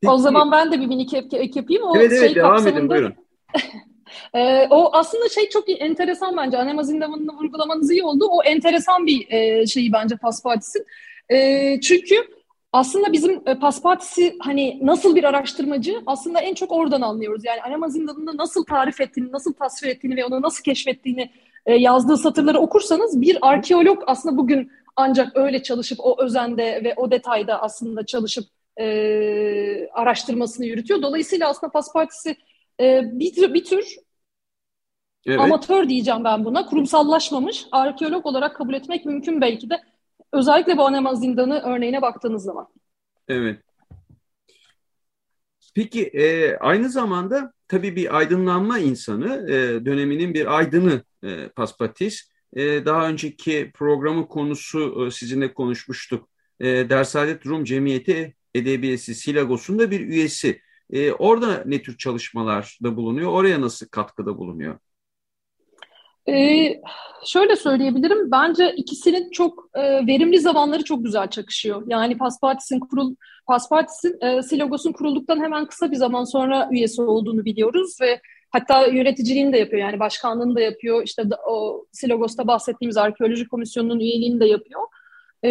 Peki, 0.01 0.11
o 0.11 0.17
zaman 0.17 0.51
ben 0.51 0.71
de 0.71 0.81
bir 0.81 0.87
minik 0.87 1.13
ek, 1.13 1.37
ek 1.37 1.59
yapayım. 1.59 1.83
O 1.83 1.97
evet 1.97 2.11
evet 2.11 2.25
şey 2.25 2.35
devam 2.35 2.49
kapsamında... 2.49 2.79
edin 2.79 2.89
buyurun. 2.89 3.13
E, 4.33 4.67
o 4.69 4.89
aslında 4.93 5.29
şey 5.29 5.49
çok 5.49 5.81
enteresan 5.81 6.37
bence. 6.37 6.57
Anema 6.57 6.83
zindanını 6.83 7.33
vurgulamanız 7.33 7.91
iyi 7.91 8.03
oldu. 8.03 8.25
O 8.29 8.43
enteresan 8.43 9.07
bir 9.07 9.31
e, 9.31 9.67
şeyi 9.67 9.93
bence 9.93 10.15
Paspatis'in. 10.15 10.85
E, 11.29 11.79
çünkü 11.81 12.15
aslında 12.73 13.11
bizim 13.13 13.41
e, 13.45 13.59
Paspatisi 13.59 14.35
hani 14.39 14.79
nasıl 14.81 15.15
bir 15.15 15.23
araştırmacı 15.23 16.01
aslında 16.05 16.39
en 16.39 16.53
çok 16.53 16.71
oradan 16.71 17.01
anlıyoruz. 17.01 17.45
Yani 17.45 17.61
Anema 17.61 17.89
zindanını 17.89 18.37
nasıl 18.37 18.65
tarif 18.65 19.01
ettiğini, 19.01 19.31
nasıl 19.31 19.53
tasvir 19.53 19.89
ettiğini 19.89 20.15
ve 20.15 20.25
onu 20.25 20.41
nasıl 20.41 20.63
keşfettiğini 20.63 21.29
e, 21.65 21.75
yazdığı 21.75 22.17
satırları 22.17 22.59
okursanız 22.59 23.21
bir 23.21 23.37
arkeolog 23.41 24.03
aslında 24.07 24.37
bugün 24.37 24.71
ancak 24.95 25.37
öyle 25.37 25.63
çalışıp 25.63 25.99
o 26.01 26.23
özende 26.23 26.81
ve 26.83 26.93
o 26.97 27.11
detayda 27.11 27.61
aslında 27.61 28.05
çalışıp 28.05 28.45
e, 28.79 29.87
araştırmasını 29.93 30.65
yürütüyor. 30.65 31.01
Dolayısıyla 31.01 31.49
aslında 31.49 31.71
Paspartisi 31.71 32.35
e, 32.81 33.01
bir, 33.03 33.33
tür, 33.33 33.53
bir 33.53 33.63
tür 33.63 33.95
evet. 35.25 35.39
amatör 35.39 35.89
diyeceğim 35.89 36.23
ben 36.23 36.45
buna. 36.45 36.65
Kurumsallaşmamış, 36.65 37.65
arkeolog 37.71 38.25
olarak 38.25 38.55
kabul 38.55 38.73
etmek 38.73 39.05
mümkün 39.05 39.41
belki 39.41 39.69
de. 39.69 39.81
Özellikle 40.31 40.77
bu 40.77 40.87
Anema 40.87 41.15
Zindanı 41.15 41.59
örneğine 41.59 42.01
baktığınız 42.01 42.43
zaman. 42.43 42.67
Evet. 43.27 43.59
Peki 45.75 46.03
e, 46.03 46.55
aynı 46.57 46.89
zamanda 46.89 47.53
tabii 47.67 47.95
bir 47.95 48.17
aydınlanma 48.17 48.79
insanı, 48.79 49.51
e, 49.51 49.85
döneminin 49.85 50.33
bir 50.33 50.57
aydını 50.57 51.03
e, 51.23 51.47
Paspatis. 51.47 52.29
E, 52.55 52.85
daha 52.85 53.07
önceki 53.07 53.71
programın 53.73 54.23
konusu 54.23 55.05
e, 55.07 55.11
sizinle 55.11 55.53
konuşmuştuk. 55.53 56.29
E, 56.59 56.89
Dersadet 56.89 57.45
Rum 57.45 57.63
Cemiyeti 57.63 58.35
Edebiyesi 58.55 59.15
Silagos'un 59.15 59.79
da 59.79 59.91
bir 59.91 59.99
üyesi. 59.99 60.61
E, 60.93 61.11
orada 61.11 61.63
ne 61.65 61.81
tür 61.81 61.97
çalışmalarda 61.97 62.95
bulunuyor? 62.95 63.31
Oraya 63.31 63.61
nasıl 63.61 63.87
katkıda 63.87 64.37
bulunuyor? 64.37 64.79
Ee, 66.29 66.81
şöyle 67.25 67.55
söyleyebilirim. 67.55 68.31
Bence 68.31 68.73
ikisinin 68.75 69.31
çok 69.31 69.69
e, 69.73 69.81
verimli 70.07 70.39
zamanları 70.39 70.83
çok 70.83 71.03
güzel 71.05 71.29
çakışıyor. 71.29 71.83
Yani 71.87 72.17
Paspartis'in 72.17 72.79
kurul 72.79 73.15
Paspartis'in 73.47 74.21
e, 74.21 74.41
Silogos'un 74.41 74.91
kurulduktan 74.91 75.43
hemen 75.43 75.65
kısa 75.65 75.91
bir 75.91 75.95
zaman 75.95 76.23
sonra 76.23 76.69
üyesi 76.71 77.01
olduğunu 77.01 77.45
biliyoruz 77.45 77.97
ve 78.01 78.21
hatta 78.49 78.87
yöneticiliğini 78.87 79.53
de 79.53 79.57
yapıyor. 79.57 79.81
Yani 79.81 79.99
başkanlığını 79.99 80.55
da 80.55 80.61
yapıyor. 80.61 81.03
İşte 81.03 81.23
o 81.47 81.85
Silogos'ta 81.91 82.47
bahsettiğimiz 82.47 82.97
arkeoloji 82.97 83.47
komisyonunun 83.47 83.99
üyeliğini 83.99 84.39
de 84.39 84.45
yapıyor. 84.45 84.81
E, 85.43 85.49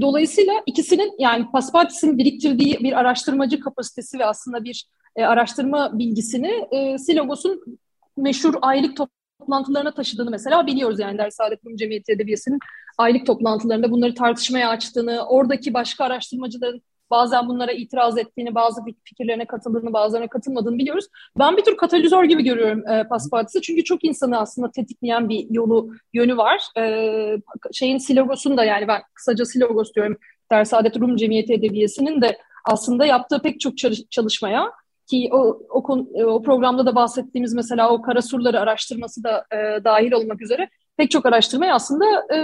dolayısıyla 0.00 0.52
ikisinin 0.66 1.12
yani 1.18 1.46
Paspartis'in 1.52 2.18
biriktirdiği 2.18 2.78
bir 2.80 2.92
araştırmacı 2.92 3.60
kapasitesi 3.60 4.18
ve 4.18 4.26
aslında 4.26 4.64
bir 4.64 4.86
e, 5.16 5.24
araştırma 5.24 5.98
bilgisini 5.98 6.68
e, 6.70 6.98
Silogos'un 6.98 7.78
meşhur 8.16 8.54
aylık 8.62 8.96
toplantılarına 9.40 9.94
taşıdığını 9.94 10.30
mesela 10.30 10.66
biliyoruz. 10.66 11.00
Yani 11.00 11.18
Ders 11.18 11.34
Saadet 11.34 11.66
Rum 11.66 11.76
Cemiyeti 11.76 12.12
Edebiyatı'nın 12.12 12.58
aylık 12.98 13.26
toplantılarında 13.26 13.90
bunları 13.90 14.14
tartışmaya 14.14 14.68
açtığını, 14.68 15.26
oradaki 15.28 15.74
başka 15.74 16.04
araştırmacıların 16.04 16.82
bazen 17.12 17.48
bunlara 17.48 17.72
itiraz 17.72 18.18
ettiğini, 18.18 18.54
bazı 18.54 18.80
fikirlerine 19.04 19.46
katıldığını, 19.46 19.92
bazılarına 19.92 20.28
katılmadığını 20.28 20.78
biliyoruz. 20.78 21.06
Ben 21.38 21.56
bir 21.56 21.64
tür 21.64 21.76
katalizör 21.76 22.24
gibi 22.24 22.44
görüyorum 22.44 22.88
e, 22.88 23.08
Paspartis'i. 23.08 23.62
Çünkü 23.62 23.84
çok 23.84 24.04
insanı 24.04 24.38
aslında 24.38 24.70
tetikleyen 24.70 25.28
bir 25.28 25.46
yolu, 25.50 25.90
yönü 26.12 26.36
var. 26.36 26.62
E, 26.78 27.36
şeyin 27.72 27.98
Silogos'un 27.98 28.56
da 28.56 28.64
yani 28.64 28.88
ben 28.88 29.02
kısaca 29.14 29.44
Silogos 29.44 29.94
diyorum. 29.94 30.16
Dersadet 30.52 31.00
Rum 31.00 31.16
Cemiyeti 31.16 31.52
Edebiyesi'nin 31.52 32.22
de 32.22 32.38
aslında 32.64 33.06
yaptığı 33.06 33.42
pek 33.42 33.60
çok 33.60 33.74
çalışmaya 34.10 34.72
ki 35.10 35.28
o, 35.32 35.58
o, 35.70 35.98
o 36.24 36.42
programda 36.42 36.86
da 36.86 36.94
bahsettiğimiz 36.94 37.54
mesela 37.54 37.90
o 37.90 38.02
kara 38.02 38.22
surları 38.22 38.60
araştırması 38.60 39.24
da 39.24 39.44
e, 39.52 39.84
dahil 39.84 40.12
olmak 40.12 40.42
üzere 40.42 40.68
pek 40.96 41.10
çok 41.10 41.26
araştırmaya 41.26 41.74
aslında 41.74 42.04
e, 42.34 42.38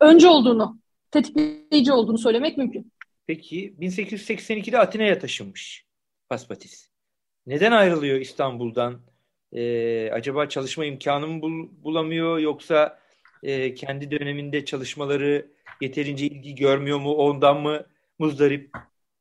önce 0.00 0.28
olduğunu, 0.28 0.78
tetikleyici 1.10 1.92
olduğunu 1.92 2.18
söylemek 2.18 2.58
mümkün. 2.58 2.92
Peki 3.28 3.74
1882'de 3.80 4.78
Atina'ya 4.78 5.18
taşınmış 5.18 5.86
Paspatis. 6.28 6.90
Neden 7.46 7.72
ayrılıyor 7.72 8.20
İstanbul'dan? 8.20 9.00
Ee, 9.52 10.10
acaba 10.12 10.48
çalışma 10.48 10.84
imkanı 10.84 11.26
mı 11.26 11.42
bul, 11.42 11.68
bulamıyor 11.84 12.38
yoksa 12.38 13.00
e, 13.42 13.74
kendi 13.74 14.10
döneminde 14.10 14.64
çalışmaları 14.64 15.52
yeterince 15.80 16.26
ilgi 16.26 16.54
görmüyor 16.54 16.98
mu? 16.98 17.14
Ondan 17.14 17.60
mı 17.60 17.86
muzdarip? 18.18 18.70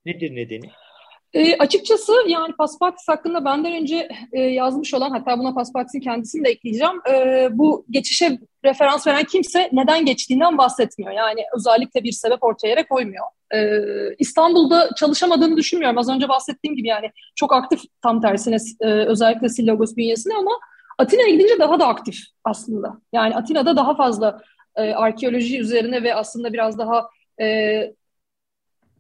Nedir 0.05 0.35
nedeni? 0.35 0.71
E, 1.33 1.57
açıkçası 1.57 2.13
yani 2.27 2.53
Paspartis 2.53 3.07
hakkında 3.07 3.45
benden 3.45 3.73
önce 3.73 4.09
e, 4.31 4.41
yazmış 4.41 4.93
olan 4.93 5.09
hatta 5.09 5.39
buna 5.39 5.53
Paspartis'in 5.53 5.99
kendisini 5.99 6.45
de 6.45 6.49
ekleyeceğim. 6.49 7.01
E, 7.09 7.47
bu 7.51 7.85
geçişe 7.89 8.39
referans 8.65 9.07
veren 9.07 9.23
kimse 9.23 9.69
neden 9.71 10.05
geçtiğinden 10.05 10.57
bahsetmiyor. 10.57 11.11
Yani 11.11 11.41
özellikle 11.55 12.03
bir 12.03 12.11
sebep 12.11 12.43
ortaya 12.43 12.67
yere 12.67 12.83
koymuyor. 12.83 13.25
E, 13.53 13.59
İstanbul'da 14.19 14.89
çalışamadığını 14.95 15.57
düşünmüyorum. 15.57 15.97
Az 15.97 16.09
önce 16.09 16.29
bahsettiğim 16.29 16.75
gibi 16.75 16.87
yani 16.87 17.11
çok 17.35 17.53
aktif 17.53 17.81
tam 18.03 18.21
tersine 18.21 18.57
e, 18.81 18.87
özellikle 18.87 19.49
Sillagos 19.49 19.95
bünyesine 19.95 20.33
ama 20.39 20.51
Atina'ya 20.97 21.29
gidince 21.29 21.59
daha 21.59 21.79
da 21.79 21.87
aktif 21.87 22.17
aslında. 22.43 22.97
Yani 23.13 23.35
Atina'da 23.35 23.75
daha 23.75 23.95
fazla 23.95 24.41
e, 24.75 24.93
arkeoloji 24.93 25.59
üzerine 25.59 26.03
ve 26.03 26.15
aslında 26.15 26.53
biraz 26.53 26.77
daha 26.77 27.09
e, 27.41 27.45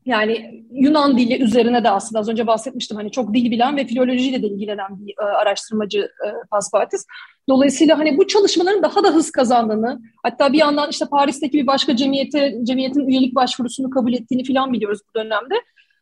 yani 0.07 0.63
Yunan 0.71 1.17
dili 1.17 1.43
üzerine 1.43 1.83
de 1.83 1.89
aslında 1.89 2.19
az 2.19 2.29
önce 2.29 2.47
bahsetmiştim 2.47 2.97
hani 2.97 3.11
çok 3.11 3.33
dil 3.33 3.51
bilen 3.51 3.77
ve 3.77 3.85
filolojiyle 3.85 4.41
de 4.41 4.47
ilgilenen 4.47 4.87
bir 4.99 5.13
e, 5.21 5.23
araştırmacı 5.23 5.99
e, 5.99 6.27
Paspartis. 6.51 7.05
Dolayısıyla 7.49 7.99
hani 7.99 8.17
bu 8.17 8.27
çalışmaların 8.27 8.83
daha 8.83 9.03
da 9.03 9.09
hız 9.09 9.31
kazandığını, 9.31 10.01
hatta 10.23 10.53
bir 10.53 10.57
yandan 10.57 10.89
işte 10.89 11.05
Paris'teki 11.05 11.57
bir 11.57 11.67
başka 11.67 11.95
cemiyete 11.95 12.55
cemiyetin 12.63 13.07
üyelik 13.07 13.35
başvurusunu 13.35 13.89
kabul 13.89 14.13
ettiğini 14.13 14.43
falan 14.43 14.73
biliyoruz 14.73 14.99
bu 15.09 15.19
dönemde. 15.19 15.55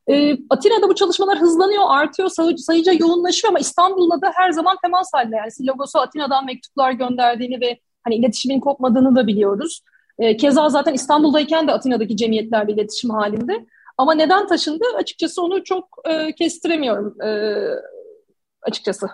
E, 0.08 0.38
Atina'da 0.50 0.90
bu 0.90 0.96
çalışmalar 0.96 1.40
hızlanıyor, 1.40 1.84
artıyor, 1.88 2.30
say 2.30 2.58
sayıca 2.58 2.92
yoğunlaşıyor 2.92 3.52
ama 3.52 3.60
İstanbul'da 3.60 4.22
da 4.22 4.32
her 4.36 4.52
zaman 4.52 4.78
temas 4.84 5.10
halinde. 5.14 5.36
Yani 5.36 5.52
Silogos'a 5.52 6.02
Atina'dan 6.02 6.46
mektuplar 6.46 6.92
gönderdiğini 6.92 7.62
ve 7.62 7.80
hani 8.04 8.16
iletişimin 8.16 8.60
kopmadığını 8.60 9.16
da 9.16 9.28
biliyoruz. 9.28 9.82
E, 10.20 10.38
keza 10.38 10.70
zaten 10.70 10.94
İstanbul'dayken 10.94 11.68
de 11.68 11.72
Atina'daki 11.72 12.18
cemiyetlerle 12.18 12.74
iletişim 12.74 13.10
halinde. 13.10 13.66
Ama 13.98 14.14
neden 14.14 14.48
taşındı 14.48 14.86
açıkçası 14.96 15.42
onu 15.42 15.64
çok 15.64 15.98
e, 16.06 16.36
kestiremiyorum 16.36 17.22
e, 17.22 17.30
açıkçası. 18.62 19.08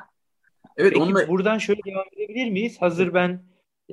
Evet, 0.77 0.93
Peki 0.93 1.03
onunla... 1.03 1.27
buradan 1.27 1.57
şöyle 1.57 1.81
devam 1.85 2.05
edebilir 2.13 2.51
miyiz? 2.51 2.81
Hazır 2.81 3.13
ben 3.13 3.43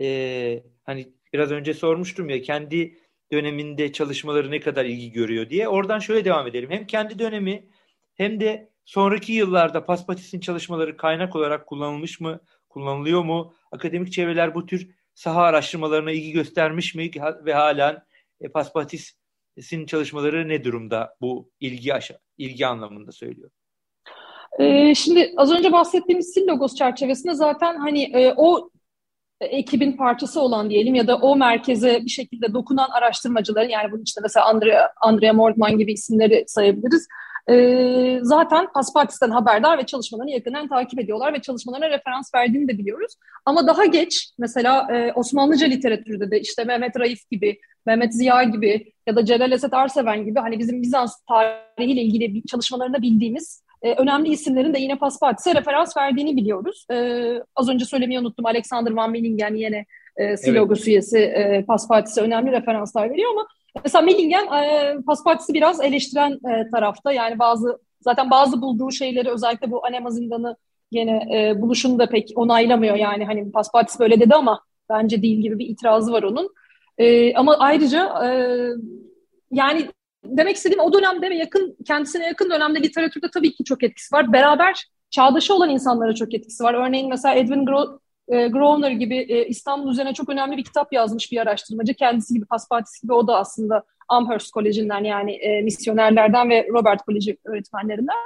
e, 0.01 0.62
hani 0.87 1.12
biraz 1.33 1.51
önce 1.51 1.74
sormuştum 1.74 2.29
ya 2.29 2.42
kendi 2.42 2.98
döneminde 3.33 3.92
çalışmaları 3.92 4.51
ne 4.51 4.61
kadar 4.61 4.85
ilgi 4.85 5.12
görüyor 5.12 5.51
diye. 5.51 5.68
Oradan 5.68 5.98
şöyle 5.98 6.24
devam 6.24 6.46
edelim. 6.46 6.70
Hem 6.70 6.87
kendi 6.87 7.18
dönemi 7.18 7.68
hem 8.14 8.40
de 8.40 8.70
sonraki 8.85 9.33
yıllarda 9.33 9.85
Paspatis'in 9.85 10.40
çalışmaları 10.40 10.96
kaynak 10.96 11.37
olarak 11.37 11.66
kullanılmış 11.66 12.20
mı, 12.20 12.40
kullanılıyor 12.68 13.22
mu? 13.24 13.55
Akademik 13.72 14.12
çevreler 14.12 14.55
bu 14.55 14.66
tür 14.66 14.90
saha 15.14 15.42
araştırmalarına 15.42 16.12
ilgi 16.12 16.33
göstermiş 16.33 16.94
mi 16.94 17.11
ve 17.44 17.55
halen 17.55 18.05
e, 18.40 18.48
Paspatis 18.48 19.18
sizin 19.62 19.87
çalışmaları 19.87 20.49
ne 20.49 20.64
durumda 20.64 21.14
bu 21.21 21.51
ilgi 21.61 21.94
aşağı, 21.94 22.18
ilgi 22.38 22.66
anlamında 22.66 23.12
söylüyor? 23.12 23.51
Ee, 24.59 24.94
şimdi 24.94 25.33
az 25.37 25.53
önce 25.53 25.73
bahsettiğimiz 25.73 26.33
Sil 26.33 26.44
Logos 26.49 26.75
çerçevesinde 26.75 27.35
zaten 27.35 27.77
hani 27.77 28.03
e, 28.03 28.35
o 28.37 28.71
ekibin 29.40 29.92
parçası 29.92 30.40
olan 30.40 30.71
diyelim 30.71 30.94
ya 30.94 31.07
da 31.07 31.16
o 31.16 31.37
merkeze 31.37 32.01
bir 32.05 32.11
şekilde 32.11 32.55
dokunan 32.55 32.88
araştırmacıların 32.90 33.68
yani 33.68 33.92
bunun 33.92 34.03
işte 34.03 34.21
mesela 34.23 34.47
Andrea, 34.47 34.88
Andrea 35.01 35.33
Mordman 35.33 35.79
gibi 35.79 35.92
isimleri 35.92 36.44
sayabiliriz. 36.47 37.09
Ee, 37.51 38.19
zaten 38.23 38.67
Paspartis'ten 38.75 39.31
haberdar 39.31 39.79
ve 39.79 39.87
çalışmalarını 39.87 40.31
yakından 40.31 40.69
takip 40.69 41.01
ediyorlar 41.01 41.35
ve 41.35 41.41
çalışmalarına 41.41 41.91
referans 41.91 42.35
verdiğini 42.35 42.69
de 42.69 42.79
biliyoruz. 42.79 43.15
Ama 43.45 43.67
daha 43.67 43.85
geç 43.85 44.31
mesela 44.39 44.97
e, 44.97 45.13
Osmanlıca 45.13 45.67
literatürde 45.67 46.31
de 46.31 46.41
işte 46.41 46.65
Mehmet 46.65 47.01
Raif 47.01 47.31
gibi, 47.31 47.59
Mehmet 47.87 48.15
Ziya 48.15 48.43
gibi 48.43 48.93
ya 49.07 49.17
da 49.17 49.25
Celal 49.25 49.53
Esed 49.53 49.73
Arseven 49.73 50.25
gibi 50.25 50.41
hani 50.41 50.59
bizim 50.59 50.83
Bizans 50.83 51.15
tarihiyle 51.29 52.03
ilgili 52.03 52.47
çalışmalarında 52.47 53.03
bildiğimiz 53.03 53.63
e, 53.83 53.95
önemli 53.95 54.29
isimlerin 54.29 54.75
de 54.75 54.79
yine 54.79 54.99
Paspartis'e 54.99 55.55
referans 55.55 55.97
verdiğini 55.97 56.37
biliyoruz. 56.37 56.87
E, 56.93 56.97
az 57.57 57.69
önce 57.69 57.85
söylemeyi 57.85 58.21
unuttum. 58.21 58.47
Alexander 58.47 58.91
Van 58.91 59.11
Millingen 59.11 59.55
yine 59.55 59.85
e, 60.17 60.37
Silogos 60.37 60.79
evet. 60.79 60.89
üyesi 60.89 61.19
e, 61.19 61.65
Paspartis'e 61.65 62.21
önemli 62.21 62.53
referanslar 62.53 63.11
veriyor 63.11 63.31
ama 63.31 63.47
mesela 63.85 64.03
Millingen 64.03 64.47
e, 64.47 64.97
Paspartis'i 65.07 65.55
biraz 65.55 65.81
eleştiren 65.81 66.33
e, 66.33 66.71
tarafta. 66.71 67.12
Yani 67.12 67.38
bazı 67.38 67.79
zaten 68.01 68.31
bazı 68.31 68.62
bulduğu 68.62 68.91
şeyleri 68.91 69.31
özellikle 69.31 69.71
bu 69.71 69.87
Anema 69.87 70.11
zindanı 70.11 70.57
gene 70.93 71.29
e, 71.35 71.62
buluşunu 71.62 71.99
da 71.99 72.09
pek 72.09 72.33
onaylamıyor. 72.35 72.97
Yani 72.97 73.25
hani 73.25 73.53
Paspartis 73.53 74.01
böyle 74.01 74.21
dedi 74.21 74.35
ama 74.35 74.61
bence 74.91 75.23
değil 75.23 75.41
gibi 75.41 75.59
bir 75.59 75.67
itirazı 75.67 76.12
var 76.12 76.23
onun. 76.23 76.55
E, 76.99 77.35
ama 77.35 77.57
ayrıca 77.59 78.27
e, 78.27 78.29
yani 79.51 79.88
demek 80.25 80.57
istediğim 80.57 80.81
o 80.81 80.93
dönemde 80.93 81.31
ve 81.31 81.37
yakın 81.37 81.77
kendisine 81.87 82.27
yakın 82.27 82.51
dönemde 82.51 82.83
literatürde 82.83 83.27
tabii 83.35 83.55
ki 83.55 83.64
çok 83.64 83.83
etkisi 83.83 84.14
var. 84.14 84.33
Beraber 84.33 84.85
çağdaşı 85.11 85.55
olan 85.55 85.71
insanlara 85.71 86.14
çok 86.14 86.35
etkisi 86.35 86.64
var. 86.64 86.75
Örneğin 86.75 87.09
mesela 87.09 87.35
Edwin 87.35 87.67
Gro 87.67 88.01
e, 88.29 88.49
Groner 88.49 88.91
gibi 88.91 89.17
e, 89.17 89.47
İstanbul 89.47 89.91
üzerine 89.91 90.14
çok 90.14 90.29
önemli 90.29 90.57
bir 90.57 90.64
kitap 90.64 90.93
yazmış 90.93 91.33
bir 91.33 91.38
araştırmacı. 91.38 91.95
Kendisi 91.95 92.35
gibi 92.35 92.45
Paspartis 92.45 93.03
gibi 93.03 93.12
o 93.12 93.27
da 93.27 93.38
aslında 93.38 93.85
Amherst 94.09 94.51
Koleji'nden 94.51 95.05
yani 95.05 95.33
e, 95.33 95.62
misyonerlerden 95.62 96.51
ve 96.51 96.69
Robert 96.73 97.03
Koleji 97.03 97.37
öğretmenlerinden. 97.45 98.17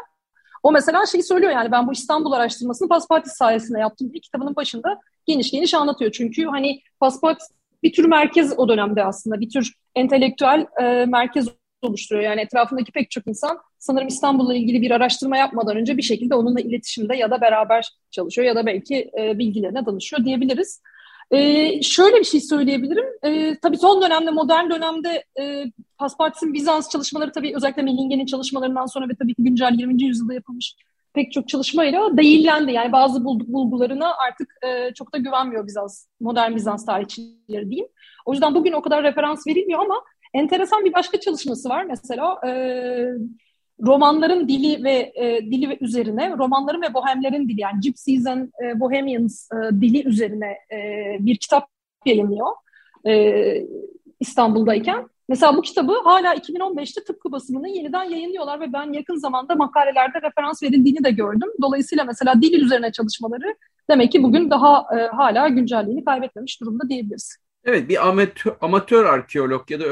O 0.63 0.73
mesela 0.73 1.07
şeyi 1.07 1.23
söylüyor 1.23 1.53
yani 1.53 1.73
ben 1.73 1.87
bu 1.87 1.93
İstanbul 1.93 2.33
araştırmasını 2.33 2.89
Paspartis 2.89 3.33
sayesinde 3.33 3.79
yaptım. 3.79 4.13
Bir 4.13 4.21
kitabının 4.21 4.57
başında 4.57 5.01
geniş 5.27 5.51
geniş 5.51 5.75
anlatıyor. 5.75 6.13
Çünkü 6.13 6.45
hani 6.45 6.81
Paspartis 7.01 7.49
bir 7.83 7.93
tür 7.93 8.05
merkez 8.05 8.59
o 8.59 8.69
dönemde 8.69 9.05
aslında. 9.05 9.41
Bir 9.41 9.51
tür 9.51 9.75
entelektüel 9.95 10.67
e, 10.83 11.07
merkez 11.07 11.49
oluşturuyor. 11.85 12.25
Yani 12.25 12.41
etrafındaki 12.41 12.93
pek 12.93 13.11
çok 13.11 13.27
insan 13.27 13.59
sanırım 13.79 14.09
İstanbul'la 14.09 14.55
ilgili 14.55 14.83
bir 14.83 14.91
araştırma 14.91 15.37
yapmadan 15.37 15.77
önce 15.77 15.97
bir 15.97 16.03
şekilde 16.03 16.35
onunla 16.35 16.61
iletişimde 16.61 17.17
ya 17.17 17.31
da 17.31 17.41
beraber 17.41 17.89
çalışıyor 18.11 18.49
ya 18.49 18.57
da 18.57 18.67
belki 18.67 19.11
e, 19.19 19.39
bilgilerine 19.39 19.87
danışıyor 19.87 20.25
diyebiliriz. 20.25 20.83
E, 21.31 21.83
şöyle 21.83 22.17
bir 22.17 22.25
şey 22.25 22.41
söyleyebilirim. 22.41 23.05
E, 23.23 23.59
tabii 23.63 23.77
son 23.77 24.03
dönemde, 24.03 24.31
modern 24.31 24.71
dönemde 24.71 25.25
e, 25.41 25.65
Paspartis'in 25.99 26.55
Bizans 26.55 26.91
çalışmaları 26.91 27.33
tabii 27.33 27.57
özellikle 27.57 27.83
Mellingen'in 27.83 28.27
çalışmalarından 28.27 28.87
sonra 28.87 29.09
ve 29.09 29.15
tabii 29.15 29.35
ki 29.35 29.43
güncel 29.43 29.73
20. 29.79 30.03
yüzyılda 30.03 30.35
yapılmış 30.35 30.77
pek 31.15 31.33
çok 31.33 31.49
çalışmayla 31.49 32.17
değillendi. 32.17 32.73
Yani 32.73 32.93
bazı 32.93 33.25
bulgularına 33.25 34.15
artık 34.29 34.55
e, 34.67 34.95
çok 34.95 35.15
da 35.15 35.19
güvenmiyor 35.19 35.67
Bizans, 35.67 36.07
modern 36.21 36.57
Bizans 36.57 36.87
tarihçileri 36.87 37.71
diyeyim. 37.71 37.89
O 38.27 38.33
yüzden 38.33 38.55
bugün 38.55 38.73
o 38.73 38.83
kadar 38.83 39.03
referans 39.03 39.47
verilmiyor 39.47 39.81
ama 39.81 40.03
enteresan 40.35 40.85
bir 40.85 40.93
başka 40.93 41.21
çalışması 41.21 41.69
var 41.69 41.85
mesela. 41.85 42.41
E, 42.47 42.51
romanların 43.81 44.49
dili 44.49 44.85
ve 44.85 45.13
e, 45.15 45.41
dili 45.41 45.79
üzerine, 45.81 46.31
romanların 46.39 46.83
ve 46.83 46.95
bohemlerin 46.95 47.49
dili 47.49 47.61
yani 47.61 47.81
Gypsies 47.81 48.27
and 48.27 48.49
e, 48.65 48.81
Bohemians 48.81 49.49
e, 49.53 49.81
dili 49.81 50.09
üzerine 50.09 50.59
e, 50.73 51.17
bir 51.21 51.37
kitap 51.37 51.69
yayınlıyor 52.07 52.47
e, 53.07 53.67
İstanbul'dayken. 54.21 55.09
Mesela 55.29 55.57
bu 55.57 55.63
kitabı 55.63 55.93
hala 56.05 56.35
2015'te 56.35 57.05
tıpkı 57.05 57.33
basımını 57.33 57.69
yeniden 57.69 58.05
yayınlıyorlar 58.05 58.61
ve 58.61 58.73
ben 58.73 58.93
yakın 58.93 59.17
zamanda 59.17 59.55
makalelerde 59.55 60.23
referans 60.23 60.63
verildiğini 60.63 61.05
de 61.05 61.11
gördüm. 61.11 61.49
Dolayısıyla 61.63 62.05
mesela 62.05 62.43
dil 62.43 62.63
üzerine 62.63 62.93
çalışmaları 62.93 63.55
demek 63.91 64.13
ki 64.13 64.23
bugün 64.23 64.51
daha 64.51 64.87
e, 64.99 65.07
hala 65.07 65.49
güncelliğini 65.49 66.05
kaybetmemiş 66.05 66.61
durumda 66.61 66.89
diyebiliriz. 66.89 67.37
Evet 67.65 67.89
bir 67.89 68.09
amatör, 68.09 68.53
amatör 68.61 69.05
arkeolog 69.05 69.71
ya 69.71 69.81
da 69.81 69.85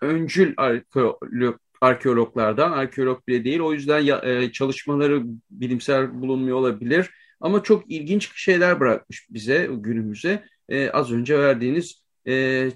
öncül 0.00 0.54
arkeolog, 0.56 1.58
arkeologlardan, 1.80 2.72
arkeolog 2.72 3.26
bile 3.28 3.44
değil. 3.44 3.60
O 3.60 3.72
yüzden 3.72 3.98
ya, 4.00 4.18
e, 4.24 4.52
çalışmaları 4.52 5.22
bilimsel 5.50 6.20
bulunmuyor 6.22 6.56
olabilir. 6.56 7.10
Ama 7.40 7.62
çok 7.62 7.90
ilginç 7.90 8.32
şeyler 8.36 8.80
bırakmış 8.80 9.26
bize 9.30 9.68
günümüze. 9.72 10.44
E, 10.68 10.90
az 10.90 11.12
önce 11.12 11.38
verdiğiniz 11.38 12.02
e, 12.28 12.70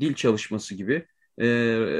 dil 0.00 0.14
çalışması 0.14 0.74
gibi 0.74 1.06
e, 1.38 1.46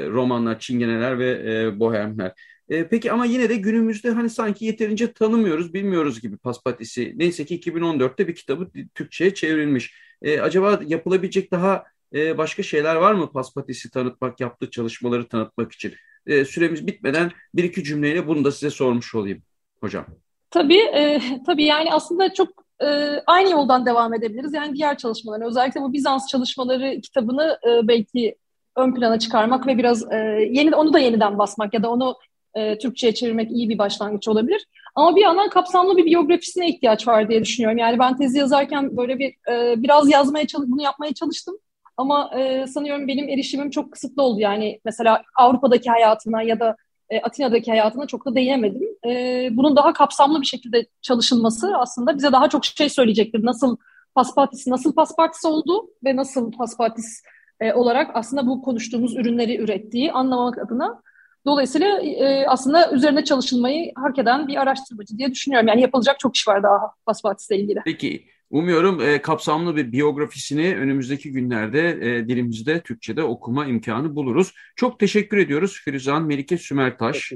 romanlar, 0.09 0.59
çingeneler 0.59 1.19
ve 1.19 1.29
e, 1.65 1.79
bohemler. 1.79 2.33
E, 2.69 2.87
peki 2.87 3.11
ama 3.11 3.25
yine 3.25 3.49
de 3.49 3.55
günümüzde 3.55 4.11
hani 4.11 4.29
sanki 4.29 4.65
yeterince 4.65 5.13
tanımıyoruz, 5.13 5.73
bilmiyoruz 5.73 6.21
gibi 6.21 6.37
Paspatisi. 6.37 7.13
Neyse 7.15 7.45
ki 7.45 7.59
2014'te 7.59 8.27
bir 8.27 8.35
kitabı 8.35 8.69
Türkçe'ye 8.95 9.33
çevrilmiş. 9.33 9.93
E, 10.21 10.41
acaba 10.41 10.79
yapılabilecek 10.87 11.51
daha 11.51 11.83
e, 12.13 12.37
başka 12.37 12.63
şeyler 12.63 12.95
var 12.95 13.13
mı 13.13 13.31
Paspatisi 13.31 13.91
tanıtmak, 13.91 14.39
yaptığı 14.39 14.69
çalışmaları 14.69 15.27
tanıtmak 15.27 15.71
için? 15.71 15.93
E, 16.25 16.45
süremiz 16.45 16.87
bitmeden 16.87 17.31
bir 17.53 17.63
iki 17.63 17.83
cümleyle 17.83 18.27
bunu 18.27 18.45
da 18.45 18.51
size 18.51 18.69
sormuş 18.69 19.15
olayım 19.15 19.41
hocam. 19.81 20.05
Tabii, 20.51 20.79
e, 20.79 21.21
tabii 21.45 21.63
yani 21.63 21.93
aslında 21.93 22.33
çok 22.33 22.49
e, 22.79 22.87
aynı 23.27 23.49
yoldan 23.49 23.85
devam 23.85 24.13
edebiliriz. 24.13 24.53
Yani 24.53 24.75
diğer 24.75 24.97
çalışmaları, 24.97 25.47
özellikle 25.47 25.81
bu 25.81 25.93
Bizans 25.93 26.27
çalışmaları 26.27 27.01
kitabını 27.01 27.59
e, 27.67 27.87
belki 27.87 28.35
ön 28.75 28.93
plana 28.93 29.19
çıkarmak 29.19 29.67
ve 29.67 29.77
biraz 29.77 30.11
e, 30.11 30.15
yeni 30.51 30.75
onu 30.75 30.93
da 30.93 30.99
yeniden 30.99 31.37
basmak 31.37 31.73
ya 31.73 31.83
da 31.83 31.89
onu 31.89 32.15
e, 32.55 32.77
Türkçe'ye 32.77 33.13
çevirmek 33.13 33.51
iyi 33.51 33.69
bir 33.69 33.77
başlangıç 33.77 34.27
olabilir. 34.27 34.65
Ama 34.95 35.15
bir 35.15 35.21
yandan 35.21 35.49
kapsamlı 35.49 35.97
bir 35.97 36.05
biyografisine 36.05 36.69
ihtiyaç 36.69 37.07
var 37.07 37.29
diye 37.29 37.41
düşünüyorum. 37.41 37.77
Yani 37.77 37.99
ben 37.99 38.17
tezi 38.17 38.37
yazarken 38.37 38.97
böyle 38.97 39.19
bir 39.19 39.35
e, 39.51 39.83
biraz 39.83 40.09
yazmaya 40.09 40.47
çalış, 40.47 40.69
bunu 40.69 40.81
yapmaya 40.81 41.13
çalıştım. 41.13 41.57
Ama 41.97 42.31
e, 42.39 42.67
sanıyorum 42.67 43.07
benim 43.07 43.29
erişimim 43.29 43.69
çok 43.69 43.91
kısıtlı 43.91 44.23
oldu. 44.23 44.39
Yani 44.39 44.79
mesela 44.85 45.21
Avrupa'daki 45.35 45.89
hayatına 45.89 46.41
ya 46.41 46.59
da 46.59 46.75
e, 47.09 47.21
Atina'daki 47.21 47.71
hayatına 47.71 48.07
çok 48.07 48.25
da 48.25 48.35
değinemedim. 48.35 48.89
E, 49.07 49.49
bunun 49.51 49.75
daha 49.75 49.93
kapsamlı 49.93 50.41
bir 50.41 50.45
şekilde 50.45 50.85
çalışılması 51.01 51.77
aslında 51.77 52.17
bize 52.17 52.31
daha 52.31 52.49
çok 52.49 52.65
şey 52.65 52.89
söyleyecektir. 52.89 53.45
Nasıl 53.45 53.77
Paspatis, 54.15 54.67
nasıl 54.67 54.95
Paspatis 54.95 55.45
oldu 55.45 55.89
ve 56.03 56.15
nasıl 56.15 56.51
Paspatis 56.51 57.23
e, 57.59 57.73
olarak 57.73 58.11
aslında 58.13 58.47
bu 58.47 58.61
konuştuğumuz 58.61 59.15
ürünleri 59.15 59.57
ürettiği 59.57 60.11
anlamak 60.11 60.57
adına. 60.57 61.01
Dolayısıyla 61.45 62.01
e, 62.01 62.47
aslında 62.47 62.91
üzerine 62.91 63.23
çalışılmayı 63.23 63.91
hak 63.95 64.19
eden 64.19 64.47
bir 64.47 64.55
araştırmacı 64.55 65.17
diye 65.17 65.31
düşünüyorum. 65.31 65.67
Yani 65.67 65.81
yapılacak 65.81 66.19
çok 66.19 66.35
iş 66.35 66.47
var 66.47 66.63
daha 66.63 66.91
Paspatis'le 67.05 67.51
ilgili. 67.51 67.81
Peki 67.85 68.27
Umuyorum 68.49 69.01
e, 69.01 69.21
kapsamlı 69.21 69.75
bir 69.75 69.91
biyografisini 69.91 70.75
önümüzdeki 70.75 71.31
günlerde 71.31 71.89
e, 71.89 72.27
dilimizde 72.27 72.81
Türkçe'de 72.81 73.23
okuma 73.23 73.65
imkanı 73.65 74.15
buluruz. 74.15 74.53
Çok 74.75 74.99
teşekkür 74.99 75.37
ediyoruz 75.37 75.81
Firuzan 75.85 76.23
Melike 76.23 76.57
Sümertaş. 76.57 77.33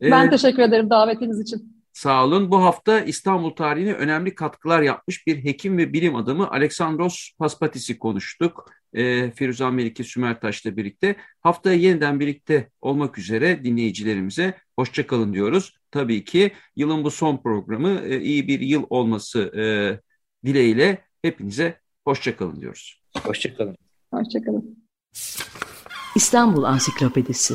Ben 0.00 0.26
ee, 0.26 0.30
teşekkür 0.30 0.62
ederim 0.62 0.90
davetiniz 0.90 1.40
için. 1.40 1.82
Sağ 1.92 2.24
olun. 2.24 2.50
Bu 2.50 2.62
hafta 2.62 3.00
İstanbul 3.00 3.50
tarihine 3.50 3.92
önemli 3.92 4.34
katkılar 4.34 4.82
yapmış 4.82 5.26
bir 5.26 5.44
hekim 5.44 5.78
ve 5.78 5.92
bilim 5.92 6.16
adamı 6.16 6.50
Aleksandros 6.50 7.30
Paspatis'i 7.38 7.98
konuştuk. 7.98 8.70
E, 8.94 9.30
Firuzan 9.30 9.74
Melike 9.74 10.04
Sümertaş'la 10.04 10.76
birlikte. 10.76 11.16
Haftaya 11.40 11.76
yeniden 11.76 12.20
birlikte 12.20 12.70
olmak 12.80 13.18
üzere 13.18 13.64
dinleyicilerimize 13.64 14.58
hoşçakalın 14.76 15.32
diyoruz. 15.32 15.74
Tabii 15.90 16.24
ki 16.24 16.52
yılın 16.76 17.04
bu 17.04 17.10
son 17.10 17.36
programı 17.36 18.00
e, 18.00 18.20
iyi 18.20 18.48
bir 18.48 18.60
yıl 18.60 18.84
olması 18.90 19.40
e, 19.40 19.64
dileğiyle 20.48 21.04
hepinize 21.22 21.80
hoşçakalın 22.04 22.60
diyoruz. 22.60 23.02
Hoşçakalın. 23.22 23.76
Hoşçakalın. 24.14 24.86
İstanbul 26.14 26.62
Ansiklopedisi 26.62 27.54